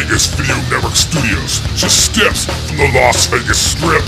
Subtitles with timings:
[0.00, 4.02] Vegas Video Network Studios, just steps from the Las Vegas Strip.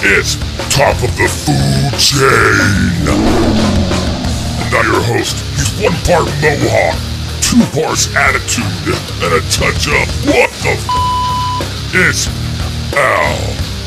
[0.00, 0.36] It's
[0.72, 3.04] Top of the Food Chain.
[4.56, 6.96] And now your host, he's one part Mohawk,
[7.44, 10.88] two parts attitude, and a touch of what the f?
[11.92, 12.26] It's
[12.96, 13.36] Al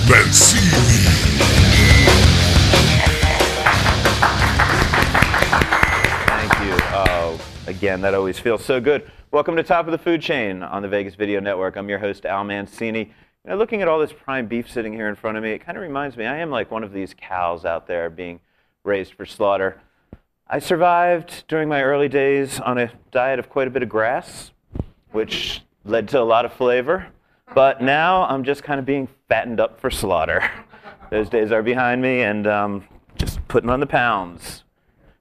[0.05, 1.09] Mancini.
[6.27, 6.75] Thank you.
[6.93, 9.09] Oh, again, that always feels so good.
[9.37, 11.75] Welcome to Top of the Food Chain on the Vegas Video Network.
[11.75, 13.01] I'm your host, Al Mancini.
[13.01, 15.59] You know, looking at all this prime beef sitting here in front of me, it
[15.59, 18.39] kind of reminds me I am like one of these cows out there being
[18.83, 19.79] raised for slaughter.
[20.47, 24.53] I survived during my early days on a diet of quite a bit of grass,
[25.11, 27.05] which led to a lot of flavor.
[27.53, 30.49] But now I'm just kind of being fattened up for slaughter.
[31.11, 34.63] Those days are behind me, and um, just putting on the pounds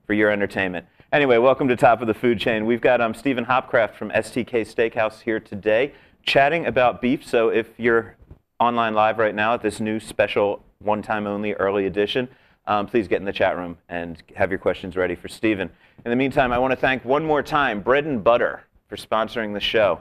[0.06, 0.86] for your entertainment.
[1.17, 2.67] Anyway, welcome to Top of the Food Chain.
[2.67, 7.27] We've got um, Stephen Hopcraft from STK Steakhouse here today chatting about beef.
[7.27, 8.17] So if you're
[8.61, 12.28] online live right now at this new special one time only early edition,
[12.67, 15.70] um, please get in the chat room and have your questions ready for Stephen.
[16.05, 19.55] In the meantime, I want to thank one more time Bread and Butter for sponsoring
[19.55, 20.01] the show.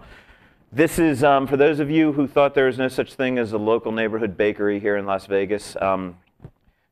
[0.73, 3.53] This is um, for those of you who thought there was no such thing as
[3.53, 5.77] a local neighborhood bakery here in Las Vegas.
[5.77, 6.17] Um,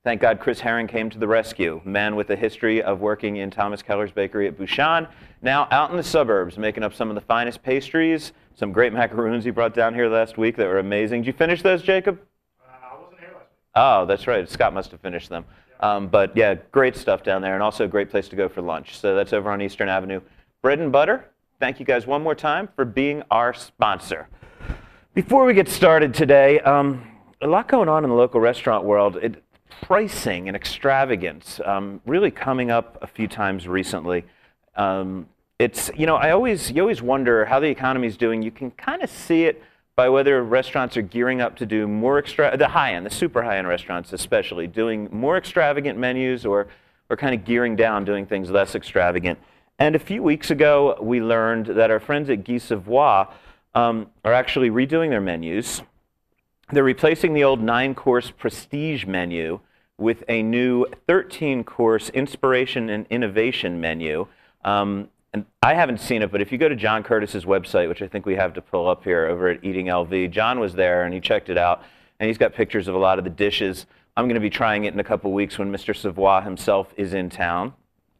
[0.03, 1.79] Thank God Chris Herring came to the rescue.
[1.85, 5.07] Man with a history of working in Thomas Keller's bakery at Bouchon,
[5.41, 9.45] now out in the suburbs making up some of the finest pastries, some great macaroons
[9.45, 11.21] he brought down here last week that were amazing.
[11.21, 12.19] Did you finish those, Jacob?
[12.61, 13.71] I wasn't here last week.
[13.75, 14.49] Oh, that's right.
[14.49, 15.45] Scott must have finished them.
[15.79, 18.61] Um, but yeah, great stuff down there, and also a great place to go for
[18.61, 18.97] lunch.
[18.97, 20.19] So that's over on Eastern Avenue.
[20.61, 21.29] Bread and Butter,
[21.61, 24.27] thank you guys one more time for being our sponsor.
[25.13, 27.07] Before we get started today, um,
[27.41, 29.15] a lot going on in the local restaurant world.
[29.15, 29.41] It,
[29.81, 34.25] pricing and extravagance um, really coming up a few times recently.
[34.75, 35.27] Um,
[35.59, 38.41] it's you know I always you always wonder how the economy is doing.
[38.41, 39.61] You can kind of see it
[39.95, 43.43] by whether restaurants are gearing up to do more extra the high end, the super
[43.43, 46.67] high end restaurants especially, doing more extravagant menus or
[47.09, 49.37] or kind of gearing down, doing things less extravagant.
[49.79, 53.25] And a few weeks ago, we learned that our friends at Guy Savoy
[53.75, 55.81] um, are actually redoing their menus.
[56.73, 59.59] They're replacing the old nine course prestige menu
[59.99, 64.27] with a new 13 course inspiration and innovation menu.
[64.65, 68.01] Um, and I haven't seen it, but if you go to John Curtis's website, which
[68.01, 71.03] I think we have to pull up here over at Eating LV, John was there
[71.03, 71.83] and he checked it out,
[72.19, 73.85] and he's got pictures of a lot of the dishes.
[74.17, 75.95] I'm going to be trying it in a couple weeks when Mr.
[75.95, 77.73] Savoy himself is in town.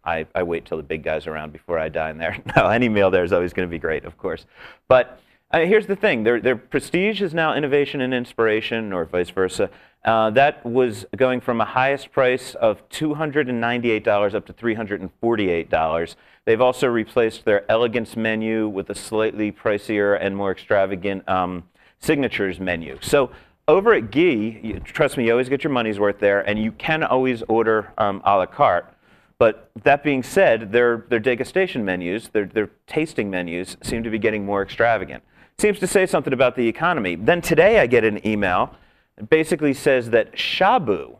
[0.03, 2.37] I, I wait till the big guy's around before I dine there.
[2.55, 4.45] no, any meal there is always going to be great, of course.
[4.87, 5.19] But
[5.53, 9.69] uh, here's the thing their, their prestige is now innovation and inspiration, or vice versa.
[10.03, 16.15] Uh, that was going from a highest price of $298 up to $348.
[16.45, 21.63] They've also replaced their elegance menu with a slightly pricier and more extravagant um,
[21.99, 22.97] signatures menu.
[23.01, 23.31] So
[23.67, 26.71] over at Guy, you, trust me, you always get your money's worth there, and you
[26.73, 28.93] can always order um, a la carte.
[29.37, 34.19] But that being said, their, their degustation menus, their, their tasting menus, seem to be
[34.19, 35.23] getting more extravagant.
[35.57, 37.15] Seems to say something about the economy.
[37.15, 38.75] Then today I get an email
[39.15, 41.17] that basically says that Shabu,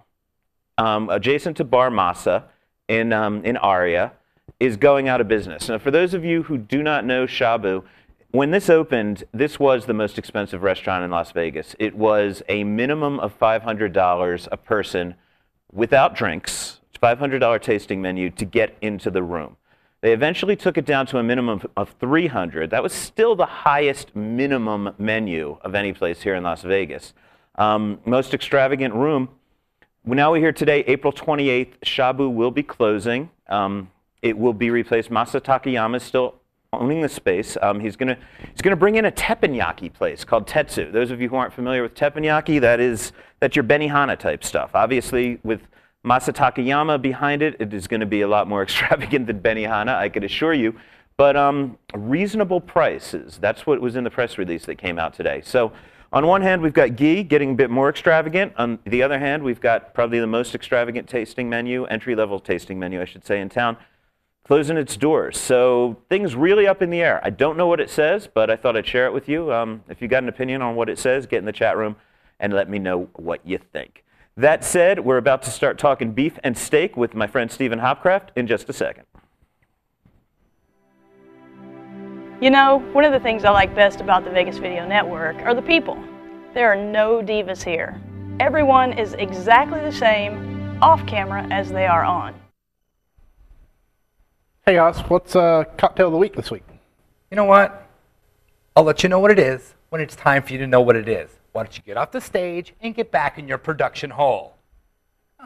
[0.78, 2.44] um, adjacent to Bar Masa
[2.88, 4.14] in, um, in Aria,
[4.60, 5.70] is going out of business.
[5.70, 7.84] Now, for those of you who do not know Shabu,
[8.32, 11.76] when this opened, this was the most expensive restaurant in Las Vegas.
[11.78, 15.16] It was a minimum of $500 a person
[15.72, 19.58] without drinks, $500 tasting menu to get into the room.
[20.04, 22.72] They eventually took it down to a minimum of 300.
[22.72, 27.14] That was still the highest minimum menu of any place here in Las Vegas.
[27.56, 29.30] Um, most extravagant room.
[30.04, 33.30] Now we hear today, April 28th, Shabu will be closing.
[33.48, 33.92] Um,
[34.22, 35.10] it will be replaced.
[35.10, 36.36] Masa Takayama is still
[36.74, 37.56] owning the space.
[37.62, 38.18] Um, he's going
[38.52, 40.92] he's gonna bring in a teppanyaki place called Tetsu.
[40.92, 44.72] Those of you who aren't familiar with teppanyaki, that is, that's your Benihana type stuff.
[44.74, 45.62] Obviously, with
[46.06, 49.96] Masa Takayama behind it, it is going to be a lot more extravagant than Benihana,
[49.96, 50.76] I could assure you.
[51.16, 53.38] But um, reasonable prices.
[53.40, 55.42] That's what was in the press release that came out today.
[55.46, 55.72] So
[56.12, 58.54] on one hand, we've got Guy getting a bit more extravagant.
[58.58, 63.02] On the other hand, we've got probably the most extravagant tasting menu, entry-level tasting menu,
[63.02, 63.78] I should say, in town,
[64.46, 65.40] closing its doors.
[65.40, 67.22] So things really up in the air.
[67.24, 69.54] I don't know what it says, but I thought I'd share it with you.
[69.54, 71.96] Um, if you got an opinion on what it says, get in the chat room
[72.40, 74.04] and let me know what you think.
[74.36, 78.30] That said, we're about to start talking beef and steak with my friend Stephen Hopcraft
[78.36, 79.06] in just a second.
[82.42, 85.54] You know, one of the things I like best about the Vegas Video Network are
[85.54, 86.04] the people.
[86.56, 88.02] There are no divas here.
[88.40, 92.34] Everyone is exactly the same off camera as they are on.
[94.66, 96.64] Hey guys, what's uh, cocktail of the week this week?
[97.30, 97.88] You know what?
[98.76, 100.96] I'll let you know what it is when it's time for you to know what
[100.96, 101.30] it is.
[101.54, 104.58] Why don't you get off the stage and get back in your production hole?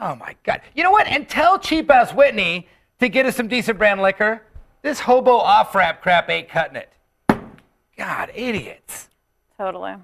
[0.00, 0.62] Oh my God.
[0.74, 1.06] You know what?
[1.06, 2.66] And tell cheap ass Whitney
[2.98, 4.42] to get us some decent brand liquor.
[4.82, 6.92] This hobo off ramp crap ain't cutting it.
[7.96, 9.08] God, idiots.
[9.58, 9.94] Totally.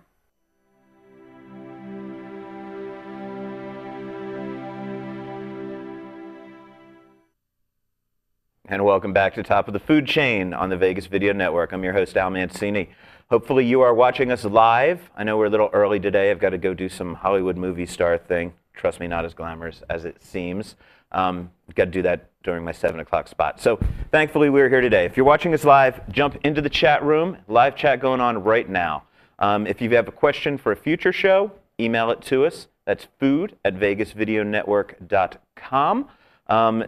[8.67, 11.73] And welcome back to Top of the Food Chain on the Vegas Video Network.
[11.73, 12.89] I'm your host, Al Mancini.
[13.29, 15.11] Hopefully, you are watching us live.
[15.15, 16.31] I know we're a little early today.
[16.31, 18.55] I've got to go do some Hollywood movie star thing.
[18.73, 20.77] Trust me, not as glamorous as it seems.
[21.13, 23.61] Um, got to do that during my 7 o'clock spot.
[23.61, 23.79] So,
[24.11, 25.05] thankfully, we're here today.
[25.05, 27.37] If you're watching us live, jump into the chat room.
[27.49, 29.03] Live chat going on right now.
[29.41, 32.69] Um, if you have a question for a future show, email it to us.
[32.87, 36.09] That's food at vegasvideonetwork.com.
[36.47, 36.85] Um,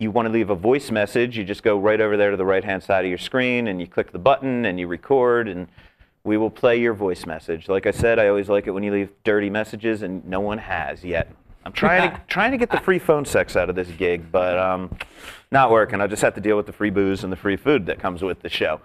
[0.00, 2.44] you want to leave a voice message, you just go right over there to the
[2.44, 5.68] right hand side of your screen and you click the button and you record and
[6.24, 7.68] we will play your voice message.
[7.68, 10.56] Like I said, I always like it when you leave dirty messages and no one
[10.56, 11.30] has yet.
[11.66, 14.58] I'm trying to trying to get the free phone sex out of this gig, but
[14.58, 14.96] um,
[15.50, 16.00] not working.
[16.00, 18.22] I just have to deal with the free booze and the free food that comes
[18.22, 18.80] with the show.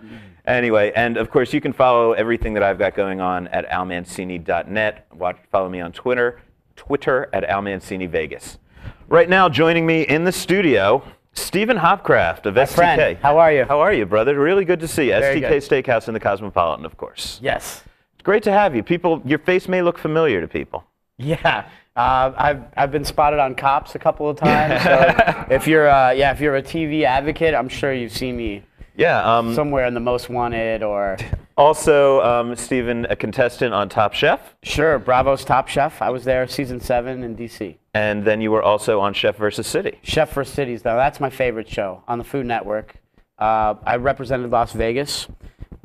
[0.45, 5.07] Anyway, and of course you can follow everything that I've got going on at almancini.net.
[5.13, 6.41] Watch, follow me on Twitter,
[6.75, 8.57] Twitter at almancinivegas.
[9.07, 11.03] Right now, joining me in the studio,
[11.33, 12.73] Stephen Hopcraft of My STK.
[12.75, 13.65] friend, how are you?
[13.65, 14.39] How are you, brother?
[14.39, 15.19] Really good to see you.
[15.19, 15.85] Very STK good.
[15.85, 17.39] Steakhouse in the Cosmopolitan, of course.
[17.41, 17.83] Yes.
[18.15, 18.81] It's great to have you.
[18.81, 20.83] People, your face may look familiar to people.
[21.17, 21.67] Yeah.
[21.95, 24.83] Uh, I've, I've been spotted on cops a couple of times.
[24.83, 28.63] So if you're uh, yeah if you're a TV advocate, I'm sure you've seen me
[28.97, 29.37] Yeah.
[29.37, 31.15] Um, somewhere in the Most Wanted or
[31.57, 36.01] also, um, Stephen, a contestant on Top Chef, sure Bravo's Top Chef.
[36.01, 37.75] I was there season seven in DC.
[37.93, 39.99] and then you were also on Chef versus City.
[40.03, 42.95] Chef for Cities though that's my favorite show on the Food Network.
[43.37, 45.27] Uh, I represented Las Vegas,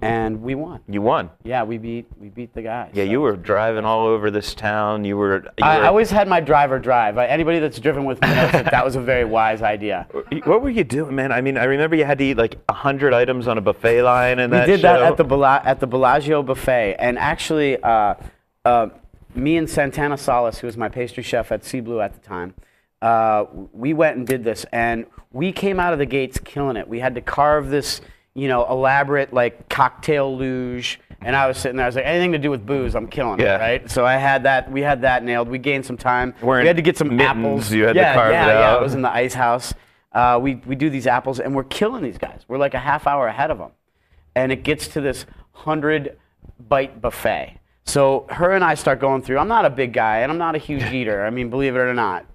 [0.02, 0.80] and we won.
[0.88, 1.30] You won.
[1.44, 2.90] Yeah, we beat we beat the guys.
[2.94, 3.10] Yeah, so.
[3.10, 5.04] you were driving all over this town.
[5.04, 5.42] You were.
[5.58, 7.18] You I, were I always had my driver drive.
[7.18, 10.06] Anybody that's driven with me knows that that was a very wise idea.
[10.44, 11.32] What were you doing, man?
[11.32, 14.38] I mean, I remember you had to eat like hundred items on a buffet line,
[14.38, 18.14] and We that did that at the Bella- at the Bellagio buffet, and actually, uh,
[18.64, 18.88] uh,
[19.34, 22.54] me and Santana Salas, who was my pastry chef at Sea Blue at the time,
[23.02, 26.88] uh, we went and did this, and we came out of the gates killing it.
[26.88, 28.00] We had to carve this,
[28.34, 31.86] you know, elaborate like cocktail luge, and I was sitting there.
[31.86, 33.56] I was like, anything to do with booze, I'm killing Yeah.
[33.56, 33.90] it, right?
[33.90, 34.70] So I had that.
[34.70, 35.48] We had that nailed.
[35.48, 36.34] We gained some time.
[36.42, 37.72] Wearing we had to get some mittens, apples.
[37.72, 38.70] you had to yeah, carve yeah, it yeah.
[38.70, 38.80] out.
[38.80, 39.74] It was in the ice house.
[40.12, 42.44] Uh, we we do these apples, and we're killing these guys.
[42.48, 43.70] We're like a half hour ahead of them
[44.36, 46.16] and it gets to this 100
[46.68, 47.58] bite buffet.
[47.84, 49.38] So her and I start going through.
[49.38, 51.24] I'm not a big guy and I'm not a huge eater.
[51.24, 52.26] I mean, believe it or not.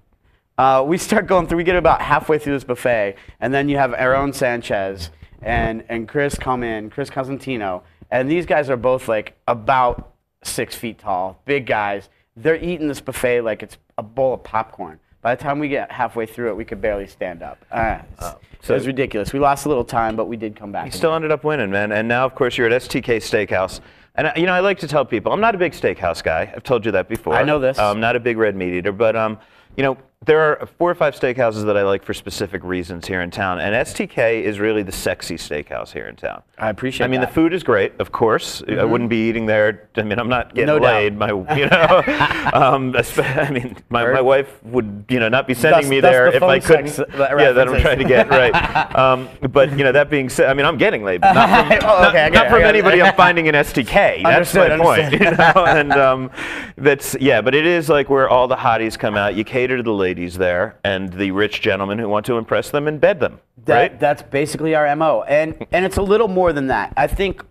[0.58, 1.58] Uh, we start going through.
[1.58, 5.10] We get about halfway through this buffet, and then you have Aaron Sanchez
[5.42, 10.12] and and Chris come in, Chris Cosentino, and these guys are both like about
[10.42, 12.08] six feet tall, big guys.
[12.36, 14.98] They're eating this buffet like it's a bowl of popcorn.
[15.22, 17.64] By the time we get halfway through it, we could barely stand up.
[17.72, 19.32] Uh, it's- so- it was ridiculous.
[19.32, 20.86] We lost a little time, but we did come back.
[20.86, 21.90] You still ended up winning, man.
[21.92, 23.80] And now, of course, you're at STK Steakhouse.
[24.14, 26.50] And you know, I like to tell people I'm not a big steakhouse guy.
[26.54, 27.34] I've told you that before.
[27.34, 27.78] I know this.
[27.78, 29.38] I'm not a big red meat eater, but um,
[29.76, 33.20] you know, there are four or five steakhouses that I like for specific reasons here
[33.20, 36.42] in town, and STK is really the sexy steakhouse here in town.
[36.58, 37.08] I appreciate it.
[37.08, 37.28] I mean, that.
[37.28, 38.62] the food is great, of course.
[38.66, 39.90] I wouldn't be eating there.
[39.94, 40.94] I mean, I'm not getting No doubt.
[40.94, 41.18] laid.
[41.18, 42.02] My, you know,
[42.54, 46.12] um, I mean, my, my wife would, you know, not be sending That's- me that's
[46.14, 46.96] there the if I couldn't.
[46.96, 48.54] that yeah, that I'm trying to get right.
[48.96, 51.72] Um, but you know, that being said, I mean, I'm getting laid, but not from,
[51.90, 52.78] Oh, not, okay, I not get from I get it.
[52.78, 54.22] anybody I'm finding in STK.
[54.22, 55.12] That's my Understood, point.
[55.12, 55.64] You know?
[55.66, 56.30] and um,
[56.76, 59.34] that's yeah, but it is like where all the hotties come out.
[59.34, 62.86] You cater to the ladies there and the rich gentlemen who want to impress them
[62.88, 63.40] and bed them.
[63.64, 64.00] That, right?
[64.00, 65.22] That's basically our MO.
[65.22, 66.92] And and it's a little more than that.
[66.96, 67.44] I think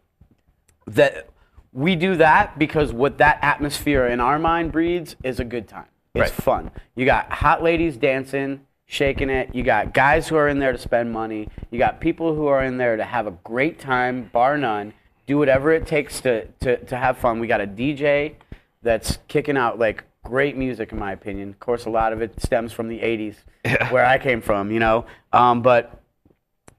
[0.88, 1.30] that
[1.74, 5.88] we do that because what that atmosphere in our mind breeds is a good time.
[6.14, 6.44] It's Right.
[6.44, 6.72] fun.
[6.96, 9.54] You got hot ladies dancing, shaking it.
[9.54, 11.50] You got guys who are in there to spend money.
[11.72, 14.94] You got people who are in there to have a great time, bar none.
[15.28, 17.40] Do whatever it takes to, to, to have fun.
[17.40, 18.36] We got a DJ
[18.84, 21.50] that's kicking out like great music in my opinion.
[21.50, 23.36] Of course, a lot of it stems from the 80s
[23.92, 25.06] where I came from, you know.
[25.32, 26.02] Um, but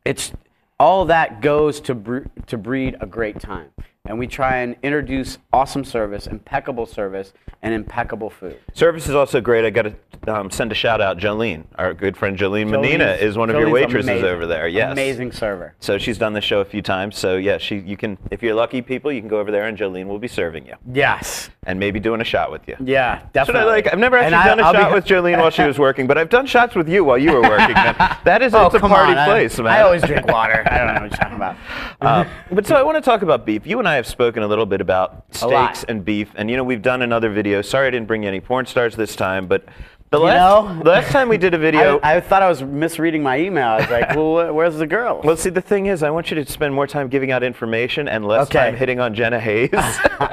[0.05, 0.33] it's
[0.79, 3.71] all that goes to bre- to breed a great time
[4.09, 7.33] and we try and introduce awesome service impeccable service
[7.63, 9.65] and impeccable food Service is also great.
[9.65, 9.95] I got to
[10.35, 11.19] um, send a shout out.
[11.19, 14.29] Jolene, our good friend Jolene Medina, Jolene's- is one of your waitresses amazing.
[14.29, 14.69] over there.
[14.69, 17.17] Yes, amazing server So she's done the show a few times.
[17.19, 19.77] So yeah, she you can if you're lucky people, you can go over there and
[19.79, 22.77] Jolene will be serving you yes and maybe doing a shot with you.
[22.85, 23.93] yeah definitely what I like.
[23.93, 26.07] I've never actually I- done a I'll be- shot with Jolene while she was working,
[26.07, 27.75] but I've done shots with you while you were working.
[27.75, 29.67] That is oh it's a party on I- place, man.
[29.69, 31.57] I, always drink water i don't know what you're talking about
[32.01, 33.67] Uh, but so I want to talk about beef.
[33.67, 36.59] You and I I have spoken a little bit about steaks and beef, and you
[36.59, 37.63] know we've done another video.
[37.63, 39.65] Sorry I didn't bring you any porn stars this time, but
[40.11, 40.83] the You last know?
[40.91, 41.99] last time we did a video.
[42.01, 43.69] I, I thought I was misreading my email.
[43.69, 45.23] I was like, well, where's the girl?
[45.25, 48.07] well, see, the thing is, I want you to spend more time giving out information
[48.07, 48.59] and less Okay.
[48.59, 49.71] time hitting on Jenna Haze.
[49.73, 50.29] Oh,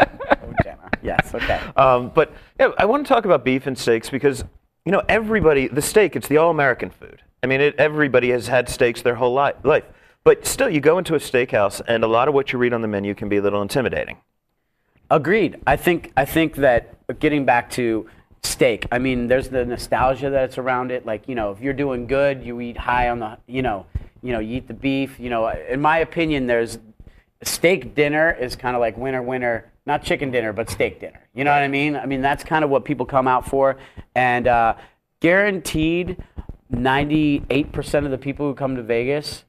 [0.65, 0.89] Jenna.
[1.01, 1.61] Yes, okay.
[1.77, 4.43] Um, but yeah, I want to talk about beef and steaks because
[4.85, 7.21] you know everybody the steak it's the all-American food.
[7.41, 9.85] I mean, it, everybody has had steaks their whole li- life,
[10.23, 12.81] but still, you go into a steakhouse and a lot of what you read on
[12.81, 14.17] the menu can be a little intimidating.
[15.09, 15.59] Agreed.
[15.67, 18.09] I think I think that getting back to
[18.41, 21.05] steak, I mean, there's the nostalgia that's around it.
[21.05, 23.85] Like, you know, if you're doing good, you eat high on the, you know,
[24.21, 25.19] you know, you eat the beef.
[25.19, 26.79] You know, in my opinion, there's
[27.43, 31.27] steak dinner is kind of like winner winner, not chicken dinner, but steak dinner.
[31.33, 31.95] You know what I mean?
[31.95, 33.77] I mean, that's kind of what people come out for,
[34.15, 34.75] and uh,
[35.19, 36.17] guaranteed,
[36.71, 39.43] 98% of the people who come to Vegas,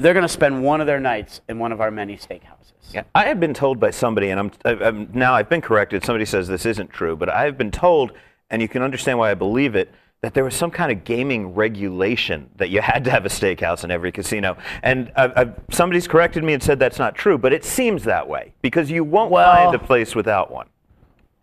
[0.00, 2.72] they're going to spend one of their nights in one of our many steakhouses.
[2.92, 6.04] Yeah, I have been told by somebody, and I'm, I'm now I've been corrected.
[6.04, 8.12] Somebody says this isn't true, but I have been told,
[8.50, 9.92] and you can understand why I believe it,
[10.22, 13.84] that there was some kind of gaming regulation that you had to have a steakhouse
[13.84, 14.56] in every casino.
[14.82, 18.28] And I've, I've, somebody's corrected me and said that's not true, but it seems that
[18.28, 20.66] way because you won't Well- find a place without one.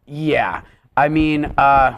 [0.05, 0.61] Yeah,
[0.95, 1.97] I mean, uh,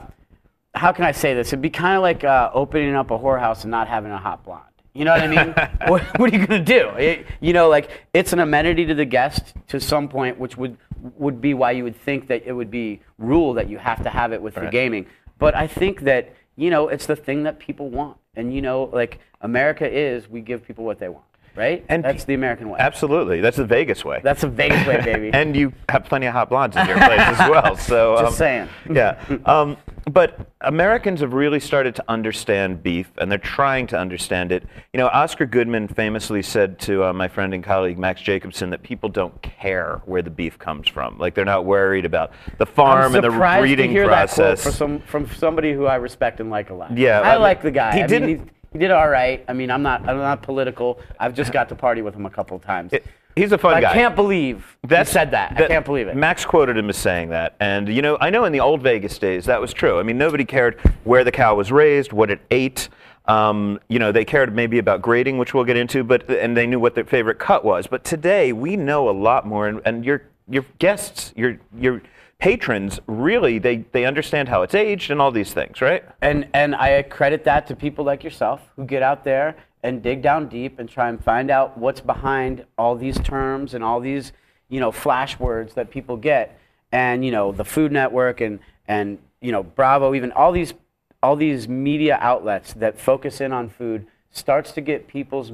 [0.73, 1.47] how can I say this?
[1.47, 4.43] It'd be kind of like uh, opening up a whorehouse and not having a hot
[4.43, 4.63] blonde.
[4.93, 5.53] You know what I mean?
[5.87, 6.89] what, what are you gonna do?
[6.97, 10.77] It- you know, like it's an amenity to the guest to some point, which would
[11.17, 14.09] would be why you would think that it would be rule that you have to
[14.09, 15.05] have it with the gaming.
[15.37, 18.89] But I think that you know it's the thing that people want, and you know,
[18.91, 21.23] like America is, we give people what they want,
[21.59, 21.85] right?
[21.89, 22.79] And that's the American way.
[22.79, 24.21] Absolutely, that's the Vegas way.
[24.23, 25.29] That's the Vegas way, baby.
[25.33, 27.75] and you have plenty of hot blondes in your place as well.
[27.75, 28.69] So Just um, saying.
[28.91, 29.75] Yeah, um,
[30.09, 34.63] but Americans have really started to understand beef, and they're trying to understand it.
[34.93, 38.81] You know, Oscar Goodman famously said to uh, my friend and colleague Max Jacobson that
[38.81, 41.17] people don't care where the beef comes from.
[41.17, 44.37] Like they're not worried about the farm and the breeding to hear process.
[44.37, 46.97] that quote for some, from somebody who I respect and like a lot.
[46.97, 47.95] Yeah, I, I mean, like the guy.
[47.95, 49.43] he I didn't- Mean, he, did all right.
[49.47, 50.07] I mean, I'm not.
[50.07, 50.99] I'm not political.
[51.19, 52.93] I've just got to party with him a couple of times.
[52.93, 53.93] It- he's a fun I guy.
[53.93, 55.53] can't believe that said that.
[55.55, 56.15] I can't believe it.
[56.15, 57.55] Max quoted him as saying that.
[57.59, 59.99] And, you know, I know in the old Vegas days that was true.
[59.99, 62.89] I mean, nobody cared where the cow was raised, what it ate.
[63.25, 66.65] Um, you know, they cared maybe about grading, which we'll get into, but and they
[66.67, 67.87] knew what their favorite cut was.
[67.87, 72.01] But today we know a lot more, and, and your your guests, your your
[72.39, 76.03] patrons, really they they understand how it's aged and all these things, right?
[76.21, 80.21] and and I credit that to people like yourself who get out there and dig
[80.21, 84.31] down deep and try and find out what's behind all these terms and all these
[84.69, 86.59] you know flash words that people get
[86.91, 90.73] and you know the Food Network and and you know Bravo even all these
[91.21, 95.51] all these media outlets that focus in on food starts to get people's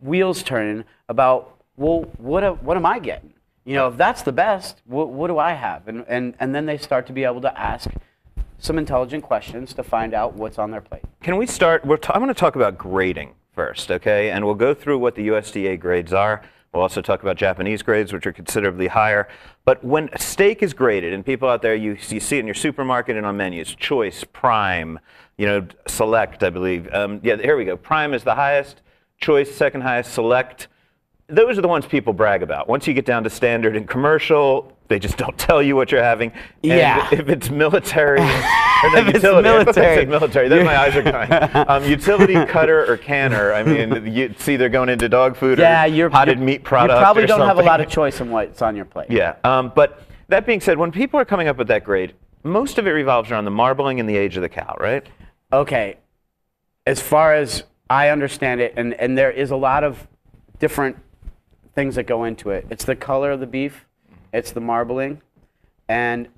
[0.00, 3.33] wheels turning about well what a, what am I getting
[3.64, 6.66] you know if that's the best what, what do I have and, and and then
[6.66, 7.90] they start to be able to ask
[8.58, 11.02] some intelligent questions to find out what's on their plate.
[11.22, 11.84] Can we start?
[11.84, 14.30] We're t- I'm going to talk about grading first, okay?
[14.30, 16.42] And we'll go through what the USDA grades are.
[16.72, 19.28] We'll also talk about Japanese grades, which are considerably higher.
[19.64, 22.54] But when steak is graded, and people out there, you, you see it in your
[22.54, 24.98] supermarket and on menus, choice, prime,
[25.36, 26.92] you know, select, I believe.
[26.92, 27.76] Um, yeah, here we go.
[27.76, 28.80] Prime is the highest,
[29.18, 30.66] choice, second highest, select.
[31.28, 32.68] Those are the ones people brag about.
[32.68, 36.02] Once you get down to standard and commercial, they just don't tell you what you're
[36.02, 36.30] having.
[36.32, 36.38] And
[36.78, 37.08] Yeah.
[37.10, 40.06] If it's military, or no, If it's utility, I thought they military.
[40.06, 40.48] military.
[40.48, 41.14] Then my eyes are going.
[41.68, 43.54] Um, utility cutter or canner.
[43.54, 46.62] I mean, you, it's either going into dog food Yeah, or you're potted you- meat
[46.62, 46.98] product.
[46.98, 49.10] You probably don't have a lot of choice in what's on your plate.
[49.10, 52.76] Yeah, um, but that being said, when people are coming up with that grade, most
[52.76, 55.06] of it revolves around the marbling and the age of the cow, right?
[55.52, 55.96] Okay.
[56.86, 60.06] As far as I understand it, and, and there is a lot of
[60.58, 60.96] different
[61.74, 62.66] things that go into it.
[62.70, 63.86] It's the color of the beef,
[64.32, 65.20] it's the marbling,
[65.88, 66.28] and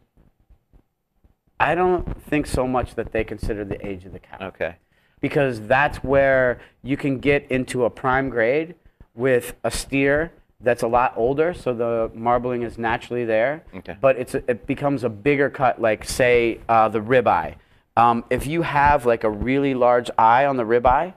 [1.59, 4.39] I don't think so much that they consider the age of the cow.
[4.49, 4.77] Okay.
[5.21, 8.75] because that's where you can get into a prime grade
[9.15, 13.63] with a steer that's a lot older, so the marbling is naturally there.
[13.75, 13.97] Okay.
[14.01, 17.57] But it's a, it becomes a bigger cut, like say uh, the ribeye.
[17.97, 21.15] Um, if you have like a really large eye on the ribeye,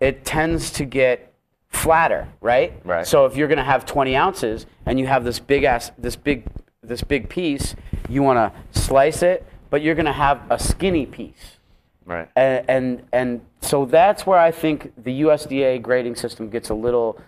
[0.00, 1.27] it tends to get
[1.68, 2.72] flatter, right?
[2.84, 3.06] Right.
[3.06, 6.44] So if you're gonna have 20 ounces and you have this big ass, this big,
[6.82, 7.74] this big piece,
[8.08, 8.38] you want
[8.72, 11.58] to slice it, but you're gonna have a skinny piece
[12.06, 12.28] Right.
[12.36, 17.20] and, and and so that's where I think the USDA grading system gets a little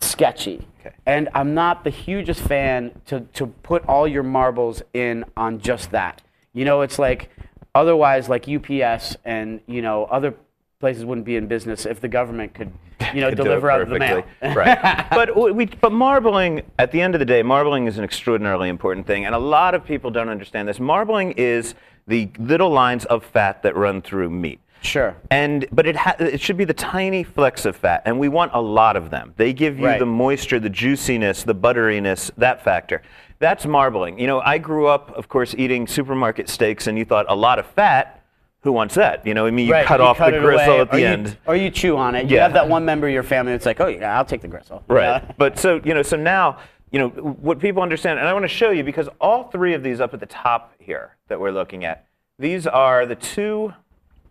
[0.00, 0.66] sketchy.
[0.80, 0.94] Okay.
[1.06, 5.92] And I'm not the hugest fan to to put all your marbles in on just
[5.92, 6.20] that.
[6.52, 7.30] You know, it's like
[7.74, 10.34] otherwise like UPS and you know other
[10.82, 12.72] places wouldn't be in business if the government could
[13.14, 14.24] you know, Could deliver out of the mail.
[14.42, 15.06] right.
[15.10, 19.06] But we, but marbling, at the end of the day, marbling is an extraordinarily important
[19.06, 20.80] thing, and a lot of people don't understand this.
[20.80, 21.76] Marbling is
[22.08, 24.58] the little lines of fat that run through meat.
[24.80, 25.14] Sure.
[25.30, 28.50] And but it ha- it should be the tiny flecks of fat, and we want
[28.52, 29.34] a lot of them.
[29.36, 30.00] They give you Right.
[30.00, 33.02] the moisture, the juiciness, the butteriness, that factor.
[33.38, 34.18] That's marbling.
[34.18, 37.60] You know, I grew up, of course, eating supermarket steaks, and you thought a lot
[37.60, 38.18] of fat.
[38.62, 39.26] Who wants that?
[39.26, 41.00] You know, I mean, you Right, cut you off cut the gristle away, at the
[41.00, 41.36] you- end.
[41.46, 42.30] or you chew on it.
[42.30, 44.48] You have that one member of your family that's like, oh yeah, I'll take the
[44.48, 44.84] gristle.
[44.88, 45.04] Right.
[45.22, 45.32] Yeah.
[45.36, 46.58] But so, you know, so now,
[46.92, 49.82] you know, what people understand, and I want to show you because all three of
[49.82, 52.06] these up at the top here that we're looking at,
[52.38, 53.72] these are the two,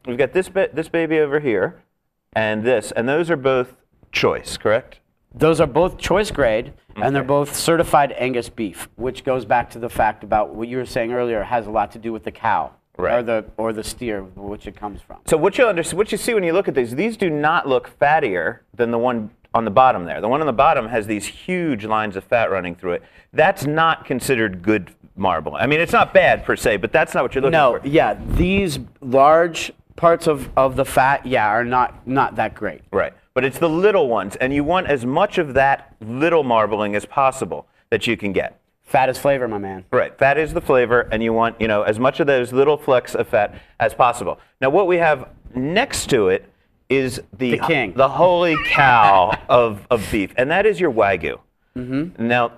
[0.05, 1.81] we've got this, ba- this baby over here
[2.33, 3.73] and this, and those are both
[4.13, 4.99] choice, correct?
[5.33, 9.79] Those are both choice grade, and they're both certified Angus beef, which goes back to
[9.79, 12.31] the fact about what you were saying earlier has a lot to do with the
[12.31, 15.19] cow or the or the steer, which it comes from.
[15.25, 17.67] So what you understand, what you see when you look at these, these do not
[17.67, 20.21] look fattier than the one on the bottom there.
[20.21, 23.03] The one on the bottom has these huge lines of fat running through it.
[23.33, 25.55] That's not considered good marble.
[25.55, 27.85] I mean, it's not bad per se, but that's not what you're looking No, for.
[27.85, 32.81] No, yeah, these large parts of, of the fat, yeah, are not not that great.
[32.91, 33.13] Right.
[33.33, 37.05] But it's the little ones, and you want as much of that little marbling as
[37.05, 38.59] possible that you can get.
[38.91, 39.85] Fat is flavor, my man.
[39.89, 40.17] Right.
[40.17, 43.15] Fat is the flavor, and you want you know as much of those little flecks
[43.15, 44.37] of fat as possible.
[44.59, 46.51] Now, what we have next to it
[46.89, 47.93] is the The king.
[47.93, 51.39] the holy cow of, of beef, and that is your wagyu.
[51.77, 52.27] Mm-hmm.
[52.27, 52.51] Now,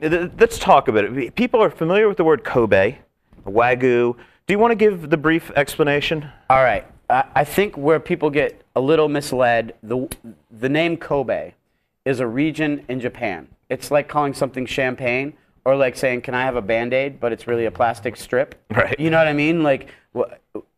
[0.00, 1.36] th- let's talk about it.
[1.36, 2.98] People are familiar with the word Kobe,
[3.46, 4.16] wagyu.
[4.48, 6.28] Do you want to give the brief explanation?
[6.50, 6.84] All right.
[7.08, 10.08] I I think where people get a little misled, the,
[10.50, 11.52] the name Kobe
[12.04, 13.46] is a region in Japan.
[13.68, 15.34] It's like calling something champagne
[15.70, 17.20] or like saying, can I have a band aid?
[17.20, 18.54] But it's really a plastic strip.
[18.70, 18.98] Right.
[18.98, 19.62] You know what I mean?
[19.62, 19.88] Like,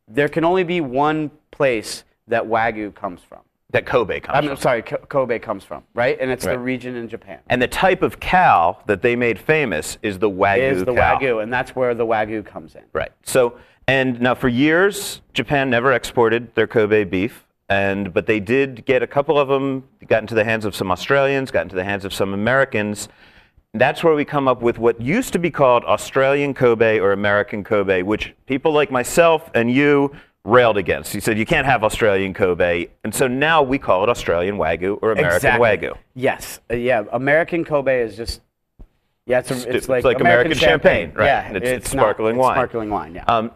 [0.08, 3.40] there can only be one place that Wagyu comes from.
[3.70, 4.56] That Kobe comes I'm from.
[4.58, 6.18] sorry, Ko- Kobe comes from, right?
[6.20, 7.38] And it's the region in Japan.
[7.48, 11.18] And the type of cow that they made famous is the wagyu Is the cow.
[11.18, 12.82] Wagyu, and that's where the Wagyu comes in.
[12.92, 13.12] Right.
[13.22, 13.56] So,
[13.88, 19.02] and now for years, Japan never exported their Kobe beef, and but they did get
[19.02, 22.04] a couple of them got into the hands of some Australians, got into the hands
[22.04, 23.08] of some Americans.
[23.74, 27.64] That's where we come up with what used to be called Australian Kobe or American
[27.64, 31.14] Kobe, which people like myself and you railed against.
[31.14, 34.98] You said you can't have Australian Kobe, and so now we call it Australian Wagyu
[35.00, 35.88] or American exactly.
[35.88, 35.96] Wagyu.
[36.14, 36.60] Yes.
[36.70, 37.04] Uh, yeah.
[37.12, 38.42] American Kobe is just.
[39.24, 41.26] Yeah, it's, a, It's it's like like American champagne, right.
[41.26, 42.56] Yeah, It's- it's not- sparkling it's wine.
[42.56, 43.24] Sparkling wine, yeah.
[43.24, 43.52] Um,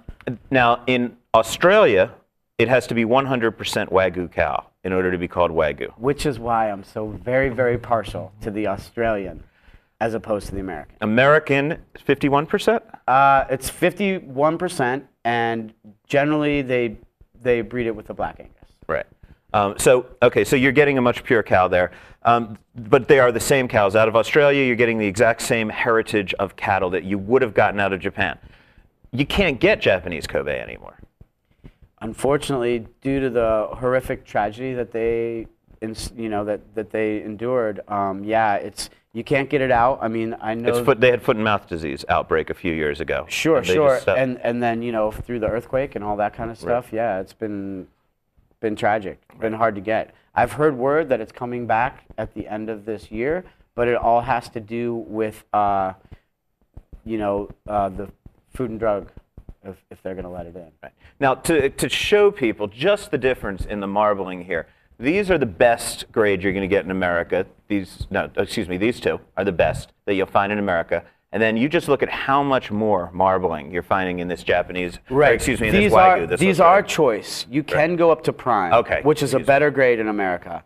[0.51, 2.13] now, in Australia,
[2.57, 5.91] it has to be 100% Wagyu cow in order to be called Wagyu.
[5.99, 9.43] Which is why I'm so very, very partial to the Australian
[10.01, 10.97] as opposed to the American.
[11.01, 12.81] American, 51%?
[13.09, 15.73] Uh, it's 51%, and
[16.07, 16.97] generally they
[17.43, 18.73] they breed it with the Black Angus.
[18.89, 19.07] Right.
[19.53, 21.93] Um, so, okay, so you're getting a much pure cow there.
[22.25, 23.95] Um, but they are the same cows.
[23.95, 27.55] Out of Australia, you're getting the exact same heritage of cattle that you would have
[27.55, 28.39] gotten out of Japan.
[29.13, 30.99] You can't get Japanese Kobe anymore.
[32.01, 35.47] Unfortunately, due to the horrific tragedy that they,
[35.81, 40.01] you know, that, that they endured, um, yeah, it's you can't get it out.
[40.03, 40.69] I mean, I know.
[40.69, 43.25] It's foot, they had foot and mouth disease outbreak a few years ago.
[43.31, 43.99] Sure, and sure.
[43.99, 44.19] stopped.
[44.19, 47.19] And and then you know through the earthquake and all that kind of stuff, yeah,
[47.19, 47.89] it's been
[48.61, 50.15] been tragic, been hard to get.
[50.35, 53.97] I've heard word that it's coming back at the end of this year, but it
[53.97, 55.95] all has to do with uh,
[57.07, 58.11] you know uh, the
[58.53, 59.11] food and drug
[59.65, 60.71] if, if they're going to let it in.
[60.83, 60.93] Right.
[61.19, 64.67] Now, to, to show people just the difference in the marbling here,
[64.99, 67.47] these are the best grade you're going to get in America.
[67.69, 71.05] These, no, excuse me, these two are the best that you'll find in America.
[71.33, 74.99] And then you just look at how much more marbling you're finding in this Japanese,
[75.11, 76.33] or excuse me, in these this Wagyu.
[76.33, 77.47] Are, these are choice.
[77.51, 80.65] You can go up to prime, Okay, which is a better grade in America.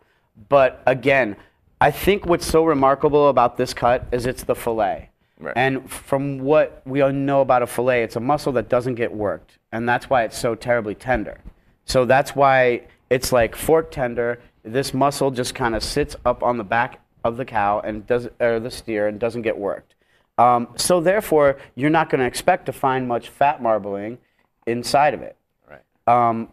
[0.49, 1.37] But again,
[1.81, 5.11] I think what's so remarkable about this cut is it's the fillet.
[5.39, 5.55] Right.
[5.57, 9.13] And from what we all know about a fillet, it's a muscle that doesn't get
[9.13, 11.41] worked, and that's why it's so terribly tender.
[11.87, 14.41] So that's why it's like fork tender.
[14.63, 18.29] This muscle just kind of sits up on the back of the cow and does
[18.41, 19.95] or the steer and doesn't get worked.
[20.39, 24.19] Um, so therefore, you're not going to expect to find much fat marbling
[24.67, 25.37] inside of it.
[25.69, 25.83] Right.
[26.07, 26.49] Um,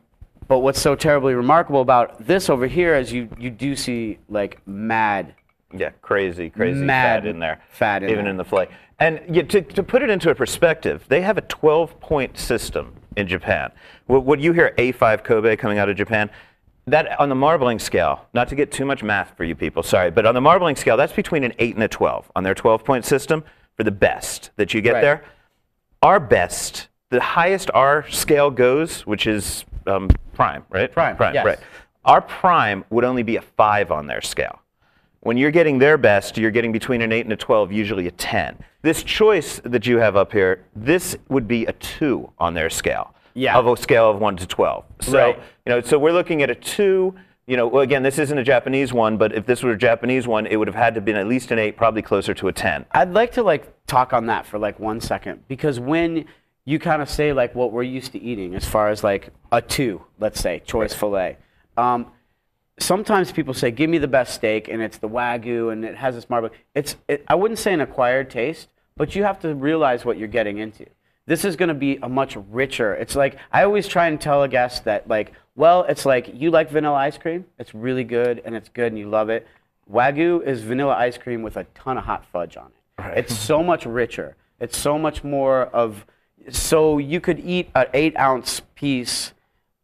[0.48, 4.66] but what's so terribly remarkable about this over here is you, you do see like
[4.68, 5.36] mad
[5.74, 7.62] Yeah, crazy, crazy Mad fat in there.
[7.70, 8.32] fat in even there.
[8.32, 8.70] in the fillet.
[9.00, 13.28] And yeah, to, to put it into a perspective, they have a 12-point system in
[13.28, 13.72] Japan.
[14.08, 16.30] What, what you hear A5 Kobe coming out of Japan,
[16.88, 20.10] that on the marbling scale, not to get too much math for you people, sorry,
[20.10, 23.06] but on the marbling scale, that's between an 8 and a 12 on their 12-point
[23.06, 23.44] system
[23.76, 25.02] for the best that you get Right.
[25.02, 25.24] there.
[26.02, 30.92] Our best, the highest our scale goes, which is um, prime, right?
[30.92, 31.46] Prime, Prime, yes.
[31.46, 31.60] right.
[32.06, 34.62] Our prime would only be a 5 on their scale.
[35.22, 38.12] When you're getting their best, you're getting between an 8 and a 12, usually a
[38.12, 38.58] 10.
[38.82, 43.14] This choice that you have up here, this would be a 2 on their scale.
[43.34, 43.58] Yeah.
[43.58, 44.86] Of a scale of 1 to 12.
[45.02, 45.40] So, Right.
[45.68, 47.14] You know, so we're looking at a 2,
[47.46, 50.26] you know, well, again, this isn't a Japanese one, but if this were a Japanese
[50.26, 52.48] one, it would have had to have been at least an 8, probably closer to
[52.48, 52.86] a 10.
[52.92, 56.24] I'd like to like talk on that for like one second because when
[56.64, 59.62] you kind of say like what we're used to eating as far as like a
[59.62, 61.38] two, let's say choice fillet.
[61.76, 62.14] Um,
[62.80, 66.16] sometimes people say, "Give me the best steak," and it's the wagyu, and it has
[66.16, 66.50] this marble.
[66.76, 70.28] It's it, I wouldn't say an acquired taste, but you have to realize what you're
[70.28, 70.86] getting into.
[71.28, 72.96] This is going to be a much richer.
[72.96, 76.50] It's like I always try and tell a guest that like, well, it's like you
[76.50, 77.46] like vanilla ice cream.
[77.60, 79.46] It's really good and it's good and you love it.
[79.92, 83.18] Wagyu is vanilla ice cream with a ton of hot fudge on it.
[83.18, 84.36] It's so much richer.
[84.60, 86.06] It's so much more of.
[86.50, 89.34] So you could eat an eight ounce piece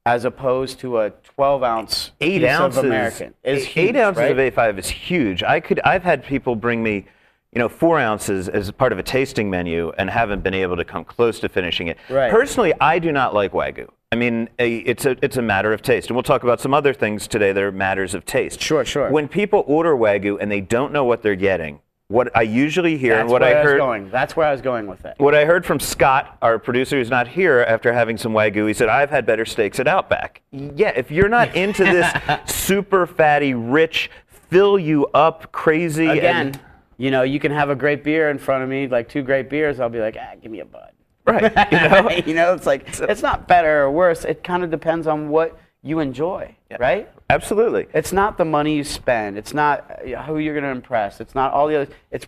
[0.05, 3.33] as opposed to a 12 ounce eight piece ounces of American.
[3.43, 4.31] Is eight, huge, eight ounces right?
[4.31, 5.43] of A5 is huge.
[5.43, 7.05] I could I've had people bring me,
[7.53, 10.83] you know, four ounces as part of a tasting menu and haven't been able to
[10.85, 11.97] come close to finishing it.
[12.09, 12.31] Right.
[12.31, 13.89] Personally, I do not like wagyu.
[14.11, 16.93] I mean, it's a it's a matter of taste, and we'll talk about some other
[16.93, 18.61] things today that are matters of taste.
[18.61, 19.09] Sure, sure.
[19.09, 23.13] When people order wagyu and they don't know what they're getting, what I usually hear
[23.13, 24.09] That's and what where I I was heard going.
[24.11, 25.15] That's where I was going with it.
[25.17, 28.73] what I heard from Scott, our producer who's not here, after having some wagyu, he
[28.75, 32.11] said, "I've had better steaks at Outback." Yeah, if you're not into this
[32.45, 36.59] super fatty, rich, fill you up, crazy, Again, and,
[36.97, 39.49] you know, you can have a great beer in front of me, like two great
[39.49, 39.79] beers.
[39.79, 40.91] I'll be like, ah, give me a bud.
[41.25, 41.51] right?
[41.71, 44.25] You know, you know, it's like it's not better or worse.
[44.25, 47.09] It kind of depends on what you enjoy, right?
[47.29, 47.87] absolutely.
[47.93, 49.37] It's not the money you spend.
[49.37, 51.19] It's not uh, who you're going to impress.
[51.19, 51.91] It's not all the other.
[52.11, 52.27] It's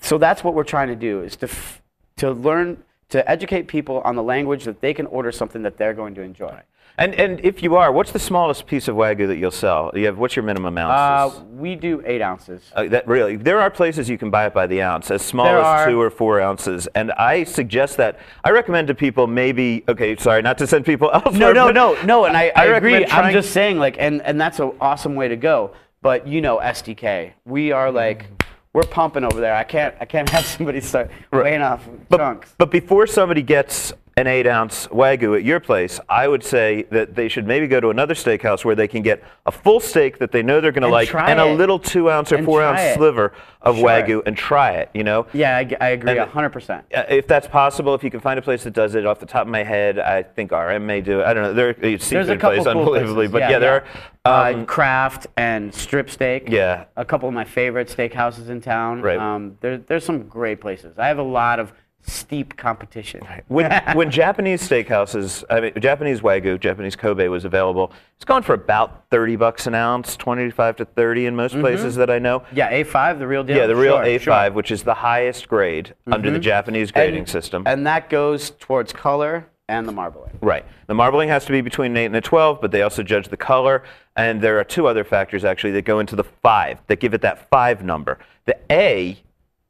[0.00, 1.80] so that's what we're trying to do is to f-
[2.16, 5.94] to learn to educate people on the language that they can order something that they're
[5.94, 6.60] going to enjoy.
[6.98, 9.90] And and if you are, what's the smallest piece of wagyu that you'll sell?
[9.94, 11.40] You have what's your minimum Uh, ounces?
[11.52, 12.70] we do eight ounces.
[12.74, 15.46] Uh, that really, there are places you can buy it by the ounce, as small
[15.46, 15.86] There as are.
[15.90, 16.86] two or four ounces.
[16.94, 18.18] And I suggest that.
[18.44, 19.84] I recommend to people maybe.
[19.88, 21.54] Okay, sorry, not to send people elsewhere.
[21.54, 22.24] No, no, no, no.
[22.26, 23.06] And I, I, agree.
[23.06, 25.72] I'm just saying, like, and and that's an awesome way to go.
[26.02, 28.26] But you know, STK, we are like,
[28.74, 29.54] we're pumping over there.
[29.54, 32.54] I can't, I can't have somebody start weighing off chunks.
[32.58, 37.14] But before somebody gets an eight ounce wagyu at your place, I would say that
[37.14, 40.32] they should maybe go to another steakhouse where they can get a full steak that
[40.32, 42.80] they know they're going to like and a little two ounce or And four ounce
[42.80, 42.94] it.
[42.96, 43.86] sliver of Sure.
[43.88, 45.26] wagyu and try it, you know?
[45.32, 46.84] Yeah, I, I agree, And- hundred percent.
[46.94, 49.26] Uh, If that's possible, if you can find a place that does it off the
[49.26, 51.24] top of my head, I think RM may do it.
[51.24, 51.52] I don't know.
[51.54, 53.32] There are There's a couple place, cool unbelievably, places.
[53.32, 53.84] but yeah, there
[54.26, 54.50] are.
[54.52, 56.48] uh, um, Craft and Strip Steak.
[56.48, 56.84] Yeah.
[56.96, 59.00] A couple of my favorite steakhouses in town.
[59.00, 59.18] Right.
[59.18, 60.98] Um, there, there's some great places.
[60.98, 61.72] I have a lot of
[62.02, 63.20] steep competition.
[63.48, 68.54] when, when Japanese steakhouses, I mean, Japanese Wagyu, Japanese Kobe was available, it's gone for
[68.54, 72.44] about 30 bucks an ounce, 25 to 30 in most places that I know.
[72.52, 73.56] Yeah, A5, the real deal.
[73.56, 74.32] Yeah, the real Sure, A5, sure.
[74.34, 74.54] Mm-hmm.
[74.56, 77.62] which is the highest grade under the Japanese grading And- system.
[77.66, 80.36] And that goes towards color and the marbling.
[80.40, 80.64] Right.
[80.88, 83.28] The marbling has to be between an 8 and a 12, but they also judge
[83.28, 83.84] the color.
[84.16, 87.22] And there are two other factors, actually, that go into the 5, that give it
[87.22, 88.18] that 5 number.
[88.44, 89.16] The A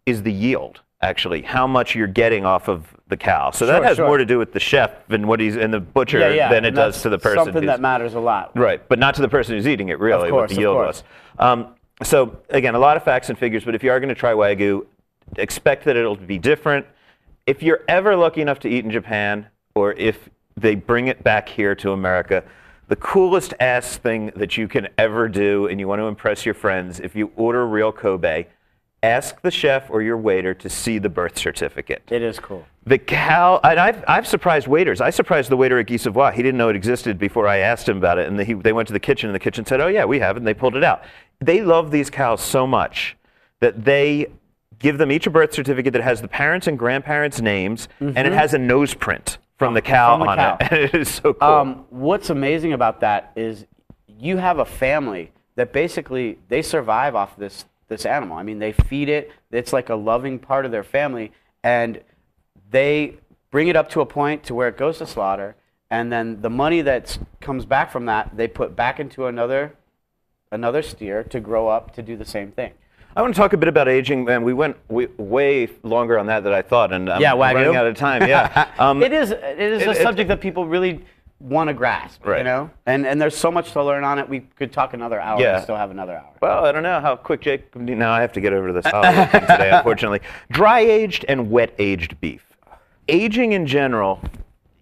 [0.06, 3.50] is the yield, actually, how much you're getting off of the cow.
[3.50, 4.06] So that has sure.
[4.06, 6.48] more to do with the chef and what he's and the butcher Yeah, yeah.
[6.48, 7.44] than it and does to the person.
[7.44, 8.56] Something that matters a lot.
[8.56, 10.60] Right, but not to the person who's eating it, really, Of course, what the of
[10.60, 11.02] yield course.
[11.38, 11.46] was.
[11.46, 14.14] Um, so, again, a lot of facts and figures, but if you are going to
[14.14, 14.86] try Wagyu,
[15.36, 16.86] expect that it'll be different.
[17.46, 21.48] If you're ever lucky enough to eat in Japan, or if they bring it back
[21.48, 22.42] here to America,
[22.88, 26.54] the coolest ass thing that you can ever do, and you want to impress your
[26.54, 28.46] friends, if you order real Kobe,
[29.02, 32.02] ask the chef or your waiter to see the birth certificate.
[32.10, 32.64] It is cool.
[32.84, 35.00] The cow, and I've, I've surprised waiters.
[35.00, 36.30] I surprised the waiter at Guy Savoy.
[36.32, 38.28] He didn't know it existed before I asked him about it.
[38.28, 40.36] And he, they went to the kitchen, and the kitchen said, Oh, yeah, we have
[40.36, 40.40] it.
[40.40, 41.02] And they pulled it out.
[41.40, 43.16] They love these cows so much
[43.60, 44.26] that they
[44.78, 48.32] give them each a birth certificate that has the parents' and grandparents' names, and it
[48.32, 50.24] has a nose print from the cow Mm-hmm.
[50.24, 50.64] From the on cow.
[50.64, 50.72] it.
[50.72, 51.48] And it is so cool.
[51.48, 53.64] Um, what's amazing about that is
[54.06, 58.36] you have a family that basically they survive off this this animal.
[58.36, 59.30] I mean, they feed it.
[59.50, 61.30] It's like a loving part of their family,
[61.62, 62.00] and
[62.70, 63.16] they
[63.50, 65.54] bring it up to a point to where it goes to slaughter,
[65.90, 69.74] and then the money that comes back from that they put back into another
[70.50, 72.72] another steer to grow up to do the same thing.
[73.14, 74.42] I want to talk a bit about aging, man.
[74.42, 77.54] we went way longer on that than I thought, and I'm Yeah, Wagyu.
[77.54, 78.26] running out of time.
[78.26, 78.68] Yeah.
[78.78, 81.04] Um, it is it is it- a subject that people really
[81.42, 82.38] want to grasp, right.
[82.38, 84.28] you know, and and there's so much to learn on it.
[84.28, 85.56] We could talk another hour Yeah.
[85.56, 86.32] and still have another hour.
[86.40, 87.74] Well, I don't know how quick Jake.
[87.76, 90.20] now I have to get over to this holiday thing today, unfortunately.
[90.50, 92.44] Dry aged and wet aged beef.
[93.08, 94.20] Aging in general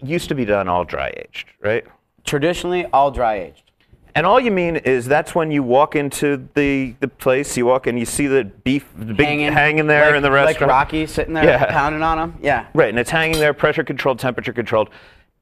[0.02, 1.84] used to be done all dry aged, right?
[2.24, 3.70] Traditionally, all dry aged.
[4.14, 7.86] And all you mean is that's when you walk into the, the place, you walk
[7.86, 10.60] and you see the beef the big hanging, there like, in the restaurant.
[10.62, 11.64] Like Rocky sitting there Yeah.
[11.66, 12.38] pounding on them.
[12.42, 12.66] Yeah.
[12.74, 14.90] Right, and it's hanging there, pressure controlled, temperature controlled.